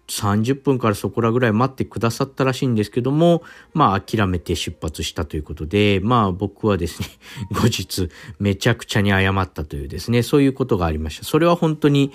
[0.08, 3.42] 30分からそこらぐらい待ってくださったらしいんですけども、
[3.74, 7.08] まあ諦めて出発したということで、まあ僕はですね、
[7.52, 8.08] 後日
[8.38, 11.24] めちゃくちゃに謝ったというですね、そういうことがありました。
[11.24, 12.12] それは本当に、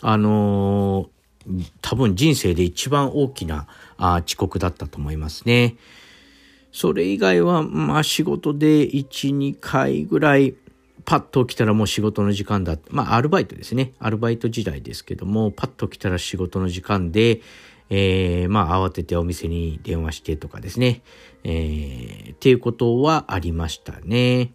[0.00, 3.66] あのー、多分人生で一番大きな
[3.96, 5.76] あ遅刻だったと思いますね。
[6.72, 10.54] それ以外は、まあ仕事で1、2回ぐらい、
[11.04, 12.76] パッと起きたらもう仕事の時間だ。
[12.90, 13.92] まあ、アルバイトですね。
[13.98, 17.40] アルバイト時代ですけども、パッと起きたら仕事の時間で、
[17.90, 21.02] えー、まあ、慌ててお店に電話してとかですね。
[21.44, 24.52] えー、っていうことはありましたね。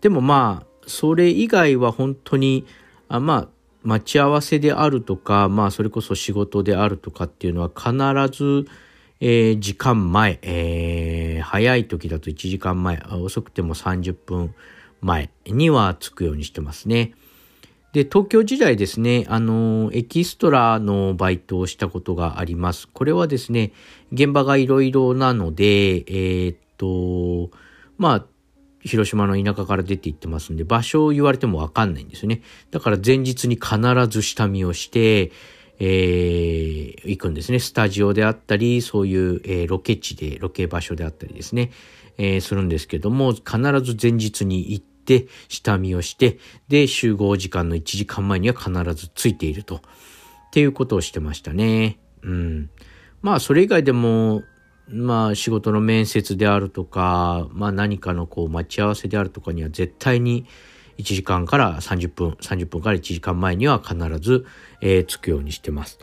[0.00, 2.66] でもまあ、それ以外は本当に、
[3.08, 3.48] あまあ、
[3.82, 7.92] 待ち合わせであるとか、まあ、それこそ仕事であるとかっていうのは必
[8.36, 8.66] ず、
[9.20, 14.54] えー、時間前、えー、早い時だと1時間前、遅くても30分
[15.00, 17.12] 前には着くようにしてますね。
[17.92, 22.86] で、東京時代ですね、あの、エキストラのバイトをしたことがあります。
[22.88, 23.72] これはですね、
[24.12, 27.50] 現場がいろいろなので、えー、っと、
[27.96, 28.26] まあ、
[28.80, 32.42] 広島の田舎から出て行ってますんで、場所を言われてもわかんないんですよね。
[32.70, 33.78] だから前日に必
[34.08, 35.32] ず下見をして、
[35.80, 37.60] えー、行くんですね。
[37.60, 41.70] スタジオであったり、そういう、えー、ロケ地で、ロケ場所であったりですね。
[42.18, 43.44] えー、するんですけども、必
[43.82, 49.76] ず前日に行って、下見をして、で、集合時間の1時間前には必ずついていると。
[49.76, 49.80] っ
[50.50, 51.98] ていうことをしてましたね。
[52.22, 52.70] うん。
[53.22, 54.42] まあ、それ以外でも、
[54.88, 60.46] まあ、仕事の面接であるとか、まあ、何かのこう、待ち合わせであるとかには絶対に、
[60.98, 64.46] 1時間から30分、30分から1時間前には必ず、
[64.80, 65.98] えー、着くようにしてます。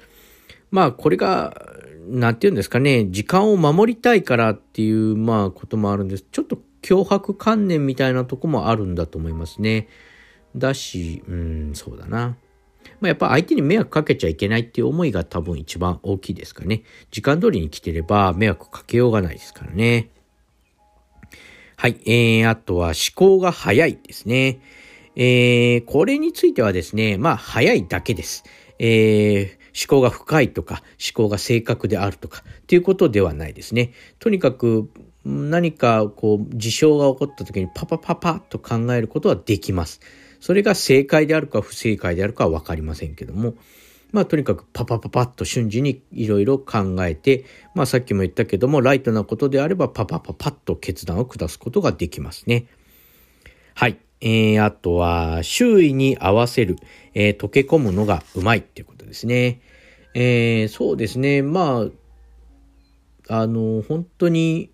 [0.71, 1.61] まあ、これが、
[2.07, 6.25] なんて言うんですかね、時間を守りたいからっていう、まあ、こともあるんです。
[6.31, 9.87] ちょっと脅迫観念みたいなとこもあるんだと思いますね。
[10.55, 12.37] だし、うん、そうだな。
[13.01, 16.83] まあ、やっぱ相手に迷惑かけちゃいけないっていう思いが多分一番大きいですかね。
[17.11, 20.11] 時間通りに来てれば迷惑かけようがないですからね。
[21.75, 21.99] はい。
[22.05, 24.61] えー、あとは思考が早いですね。
[25.15, 28.43] えー、これについてはですね、まあ、早いだけです。
[28.79, 33.93] えー、思考が深いとか、思考が正確であるとか、っていうことではないですね。
[34.19, 34.89] とにかく、
[35.25, 39.99] 何かこう事象が起こった時にパパパパッと考えることはできます。
[40.39, 43.55] それが正解であるか不正解であるかはわかりませんけども、
[44.11, 52.67] まあとにかくパパパパッと瞬時にいろいろ考えて、まあさっきも言ったけども、ライトなことであればパパパパッと決断を下すことができますね。
[53.73, 54.04] はい。
[54.21, 56.77] えー、あとは、周囲に合わせる、
[57.13, 59.61] えー、溶け込むのがうまいっていうことですね。
[60.13, 61.41] えー、そうですね。
[61.41, 61.87] ま
[63.29, 64.71] あ、あの、本当に、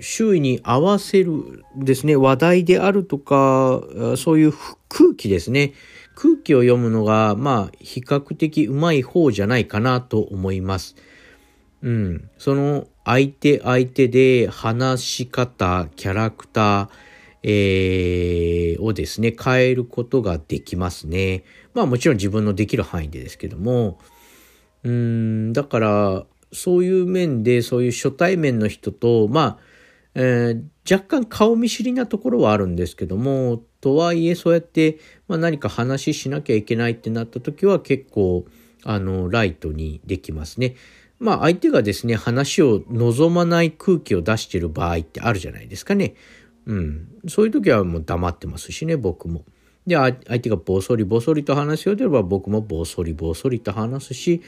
[0.00, 3.82] 周囲に合わせるですね、話題であるとか、
[4.16, 4.52] そういう
[4.88, 5.74] 空気ですね。
[6.14, 10.96] 空気を読むのが、まあ、比較的うまい方じゃないかなと思います。
[11.82, 12.30] うん。
[12.38, 16.88] その相手相手で話し方、キャラクター、
[17.42, 21.44] えー、をですね、変えることができますね。
[21.74, 23.98] まあもちろん自分のできる範囲でですけども、
[24.84, 29.58] うん、だから、そういう面で、そういう初対面の人と、まあ、
[30.14, 38.44] えー、若干顔見知りなところはあるんですけども、とはいえそうやって、まあ、何か話ししなきゃいけないってなった時は結構、
[38.84, 40.74] あの、ライトにできますね。
[41.18, 46.14] まあ相手がですね、話を望まない空気を出してる場合ってあるじゃないですかね。
[46.66, 47.08] うん。
[47.28, 49.44] そういう時はもう黙ってますしね、僕も。
[49.86, 54.42] で、相手がボソリボソリと話すようであれば僕もボソリボソリと話すし、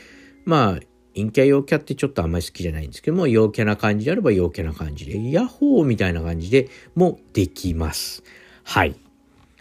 [0.44, 0.80] まあ、
[1.16, 8.22] 陰キャ陽キャってちょっとあんまり好きじゃないんですけども、陽キャな感じであれば陽キャな感じで、ヤッホーみたいな感じでもできます。
[8.64, 8.96] はい。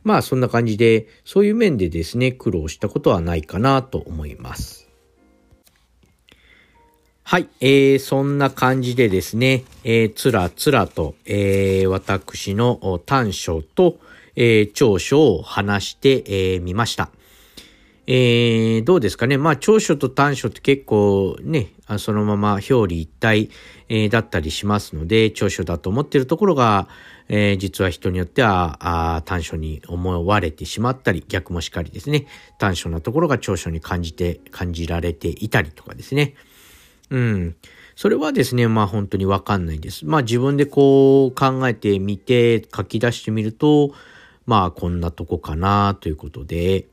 [0.03, 4.82] まあそんな感じで、そういう面でですね、苦労したことはないかなと思います。
[7.25, 13.97] はい、えー、そんな感じでですね、えー、つらつらと、えー、私の短所と、
[14.35, 17.09] えー、長所を話してみ、えー、ました。
[18.05, 19.37] えー、どうですかね。
[19.37, 23.49] まあ、長所と短所って結構ね、そのまま表裏一体、
[23.87, 26.89] えー、だったりしますので、長所だと思っているところが、
[27.29, 32.27] えー、実は人によっては短所に思われてしまったり、逆もしかりですね。
[32.59, 36.35] 短所なところが長所に感じて、感じられていたりとかですね。
[37.13, 37.55] うん。
[37.95, 40.05] それはですね、まあ本当にわかんないです。
[40.05, 43.93] まあ自分でこう考えてみて書き出してみると、
[44.47, 46.87] まあこんなとこかなということで。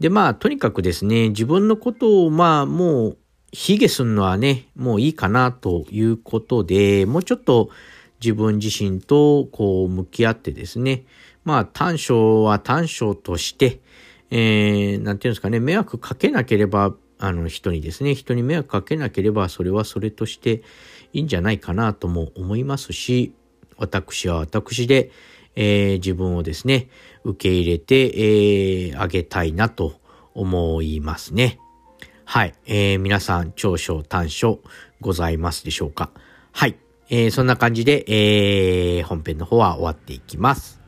[0.00, 3.18] でまあとにかくですね、自分のことをまあもう
[3.52, 7.70] 卑下するのはね、もういいかなということで、もうちょっと
[8.22, 11.04] 自分自身とこう向き合ってですね、
[11.44, 13.80] まあ短所は短所として、
[14.30, 16.94] えー、なんていうんですかね、迷惑かけなければ
[17.24, 20.64] あの人にですね、人に迷惑かけなければそれはそれとして
[21.12, 23.32] いいんじゃないかなとも思いますし、
[23.76, 25.12] 私は私で、
[25.54, 26.88] えー、自分をですね、
[27.22, 28.06] 受け入れて、
[28.88, 30.00] えー、あげたいなと
[30.34, 31.60] 思いますね。
[32.24, 32.54] はい。
[32.66, 34.58] えー、皆さん、長所短所
[35.00, 36.10] ございますでしょうか？
[36.50, 36.76] はい。
[37.08, 40.81] えー、そんな感じで、えー、本編の方は終わっていきます。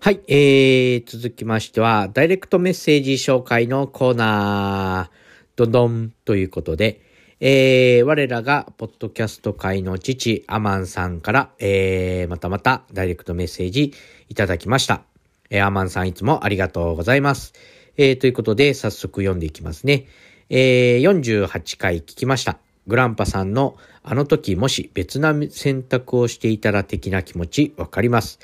[0.00, 5.16] はい、えー、続きましては、ダイレクトメッセージ紹介のコーナー、
[5.56, 7.00] どんどんということで、
[7.40, 13.92] えー、我らが、ポッドキャスト界の父、アマンさんから、えー、またまた、ダイレクトメッセージ
[14.28, 15.02] いただきました。
[15.50, 17.52] えー、アマンさんいつもありがとうございます。
[17.96, 20.06] えー、ということで、早速読んでいきますね。
[20.48, 22.58] えー、48回聞きました。
[22.86, 28.38] グランパさんの、あの時もし別な選択をしていたら的な気持ち、わかります。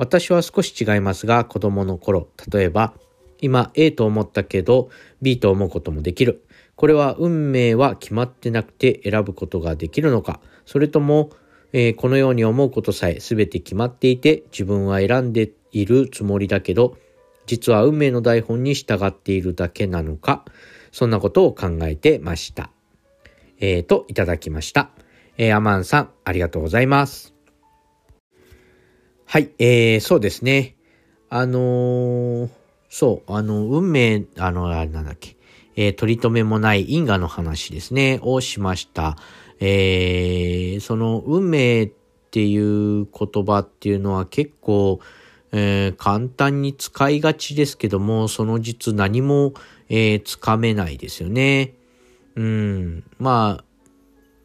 [0.00, 2.94] 私は少し違いますが、子供の頃、例えば、
[3.42, 4.88] 今 A と思ったけど
[5.20, 6.42] B と思うこともできる。
[6.74, 11.28] これは運命は決まってなくて選ぶことができるのか、それとも、
[11.74, 16.96] えー、このように思うことさえ全て決まっていて自分は選んでいるつもりだけど、
[17.44, 20.46] 実は運命の台本に従っているだけなのか、
[20.92, 22.70] そんなことを考えてました。
[23.58, 24.92] えー、と、いただきました。
[25.36, 27.39] えー、アマンさん、ありがとうございます。
[29.32, 30.74] はい、えー、そうですね。
[31.28, 32.50] あのー、
[32.88, 35.36] そう、あの、運命、あの、あれなんだっけ、
[35.76, 39.16] えー、取り留めもない因果の話ですね、をしました。
[39.60, 41.92] えー、その、運命っ
[42.32, 44.98] ていう言葉っていうのは結構、
[45.52, 49.54] えー、簡単に使いがちですけども、その実何も、
[49.88, 51.74] えー、つかめないですよね。
[52.34, 53.04] うん。
[53.20, 53.64] まあ、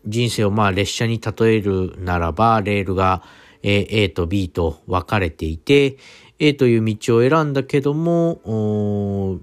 [0.05, 3.23] 人生をまあ列車に例えるならば、レールが、
[3.68, 5.97] え A と B と分かれていて、
[6.38, 9.41] A という道を選んだけども、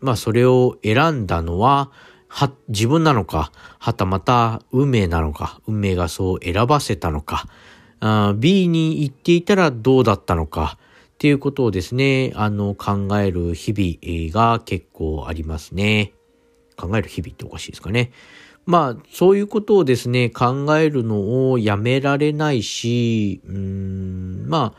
[0.00, 1.90] まあそれを選んだのは、
[2.28, 3.50] は、自分なのか、
[3.80, 7.48] はたまた運命なのか、運命がそう選ばせたのか、
[7.98, 10.78] あ B に行っていたらどうだったのか、
[11.14, 16.12] っていうことをですね、あの、考える日々が結構ありますね。
[16.76, 18.12] 考える日々っておかしいですかね。
[18.66, 24.74] まあ、そういうことをですね、考えるのをやめられないし、うん、ま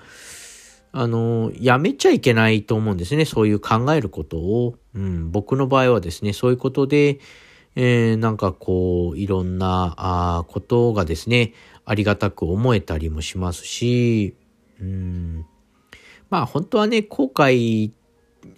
[0.91, 3.23] あ、あの、やめちゃいけないと思うんですね。
[3.23, 4.75] そういう考えることを。
[4.93, 7.19] うん、僕の場合はですね、そういうことで、
[7.75, 11.53] えー、なんかこう、いろんな、あことがですね、
[11.85, 14.35] ありがたく思えたりもしますし、
[14.81, 15.45] うん、
[16.29, 17.91] まあ本当はね、後悔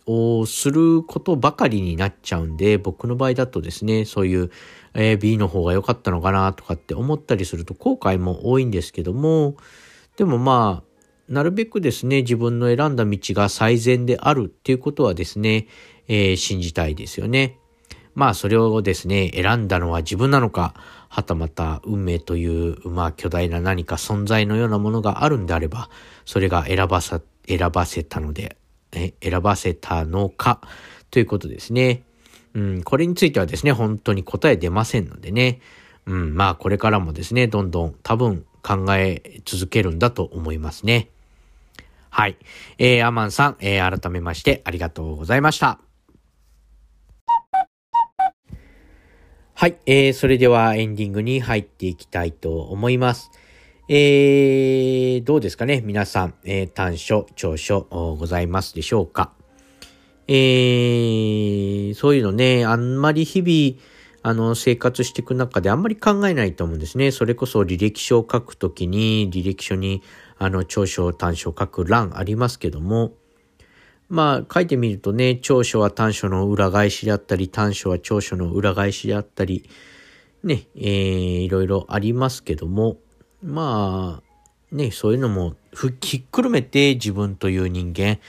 [0.05, 4.51] をすることばかりになっちゃうんで、僕の場合だとですね、そういう、
[4.93, 9.55] えー、B の方が良かったのかなとかって思ったりすると後悔も多いんですけども、
[10.17, 10.89] でもまあ、
[11.29, 15.67] なるべくですね、自分の選んだ道が最善であるっていうことはですね、
[16.07, 17.59] えー、信じたいですよね。
[18.15, 20.73] まあそれをですね、選んだのは自分なのか、
[21.07, 25.89] はたまた運命という、まあ巨大な何か存在のようなものがあるんであれば、
[26.25, 28.57] それが選ばさ、選ばせたので、
[28.93, 30.61] え選ばせたのか、
[31.11, 32.03] ということですね。
[32.53, 35.61] うん、これについてはですね、本当に答え出ませんのでね。
[36.05, 41.09] うん、まあこれからもですね、どんどん多分考え続けるんだと思いますね。
[42.09, 42.37] はい。
[42.77, 45.79] えー、アマンさん、えー、改めましてありがとうございました。
[49.53, 49.77] はい。
[49.85, 53.29] えー、それではエンディングに入っていきたいと思います。
[53.91, 57.87] えー、どうですかね皆さん、えー、短所、長所、
[58.19, 59.33] ございますでしょうか。
[60.27, 63.81] えー、そういうのね、あんまり日々、
[64.21, 67.09] あの、生活していく中であんまり考えないと思うんですね。
[67.09, 70.03] それこそ履歴書を書くときに、履歴書に、
[70.37, 73.13] あの、長所、短所書く欄ありますけども、
[74.07, 79.67] まあ、書いてみるとね、長所は短所の裏返しであったり、短所は長所の裏返しであったり、
[80.43, 82.99] ね、えー、いろいろありますけども、
[83.43, 85.55] まあ、ね、そういうのも
[86.01, 88.19] ひっくるめて自分という人間、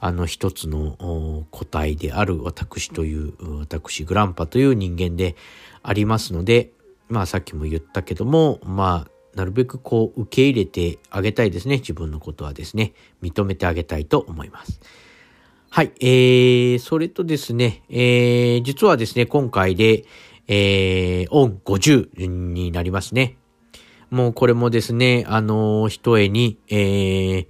[0.00, 5.36] あの一つの個体である私という、私グランパという人間で
[5.82, 6.70] ありますので、
[7.08, 11.76] まあさっきも言ったけども、まあなるべくこう受け入れてあげたいですね。
[11.76, 12.92] 自分のことはですね、
[13.22, 14.80] 認めてあげたいと思います。
[15.70, 20.04] はい、えー、それとですね、えー、実はですね、今回で、
[20.46, 23.38] えー、オン50になりますね。
[24.14, 27.46] もうこれもですね、あのー、一重に、えー、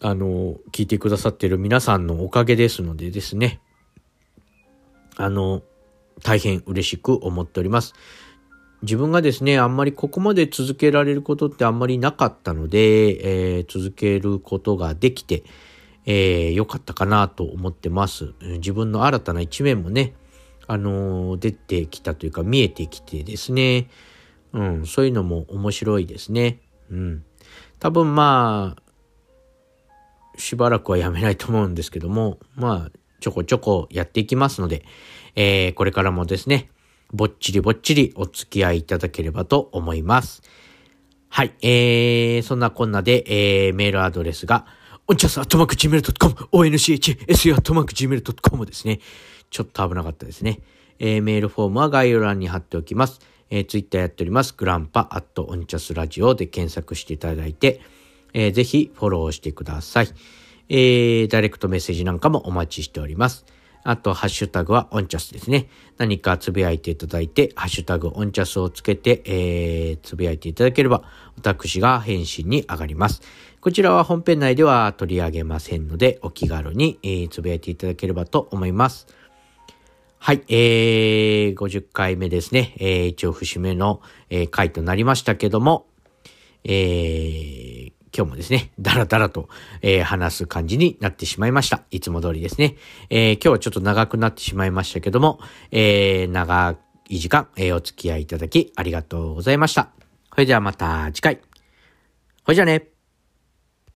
[0.00, 3.60] あの、聞いてくださってる皆さんのおかげですのでですね、
[5.16, 5.62] あの、
[6.24, 7.94] 大変嬉しく思っております。
[8.82, 15.44] 自分がですね、あんまりここまで続けられることってあんまりなかったので、えー、続けることができて、
[16.06, 18.34] えー、良かったかなと思ってます。
[18.40, 20.14] 自分の新たな一面もね、
[20.66, 23.88] あのー、出てきたというか見えてきてですね、
[24.52, 26.60] うん、そういうのも面白いですね。
[26.90, 27.24] うん。
[27.78, 28.82] 多分まあ、
[30.38, 34.84] しばらくはやめないと思うんですけども、まあ、ちょこちょこやっていきますので、
[35.34, 36.70] えー、これからもですね、
[37.12, 40.42] ぼっちりぼっちりお付き合いいただければと思います。
[41.28, 41.54] はい。
[41.62, 43.24] えー、そんなこんなで、
[43.66, 44.66] えー、メールアドレスが、
[45.06, 49.00] おんちゃすアットマーク gmail.com、onchs アットマーク gmail.com ですね。
[49.50, 50.60] ちょっと危なかったですね。
[50.98, 53.20] えー、メールフォームは概要欄に貼っておきます。
[53.50, 54.54] えー、ツイッターやっております。
[54.56, 57.80] グランパアットオンチャスラジオで検索していただいて、
[58.34, 60.08] えー、ぜひフォローしてください。
[60.68, 63.46] えー、ダイレクトメッセージなんかもお待ちしております。
[63.84, 65.68] あと、ハッシュタグはオンチャスですね。
[65.96, 71.04] 何かつぶやいていただいて、ハッシュタグオンチャスをつけて、えー、つぶやいていただければ、
[71.36, 73.22] 私が返信に上がります。
[73.60, 79.06] こちらは本編内では取り上げませんので、お気軽に、えー、つぶやいていただければと思います。
[80.20, 82.74] はい、えー、50回目ですね。
[82.78, 85.86] えー、一応節目の、えー、回となりましたけども、
[86.64, 89.48] えー、今日もですね、だらだらと、
[89.80, 91.82] えー、話す感じになってしまいました。
[91.90, 92.76] いつも通りですね。
[93.08, 95.38] えー、今日はちょっと長くなってしまいましたけども、
[95.70, 96.76] えー、長
[97.08, 99.90] い時間、えー、お付き合いいただきありがとうございました。
[100.32, 101.40] それではまた次回。
[102.44, 102.97] ほいじゃあね。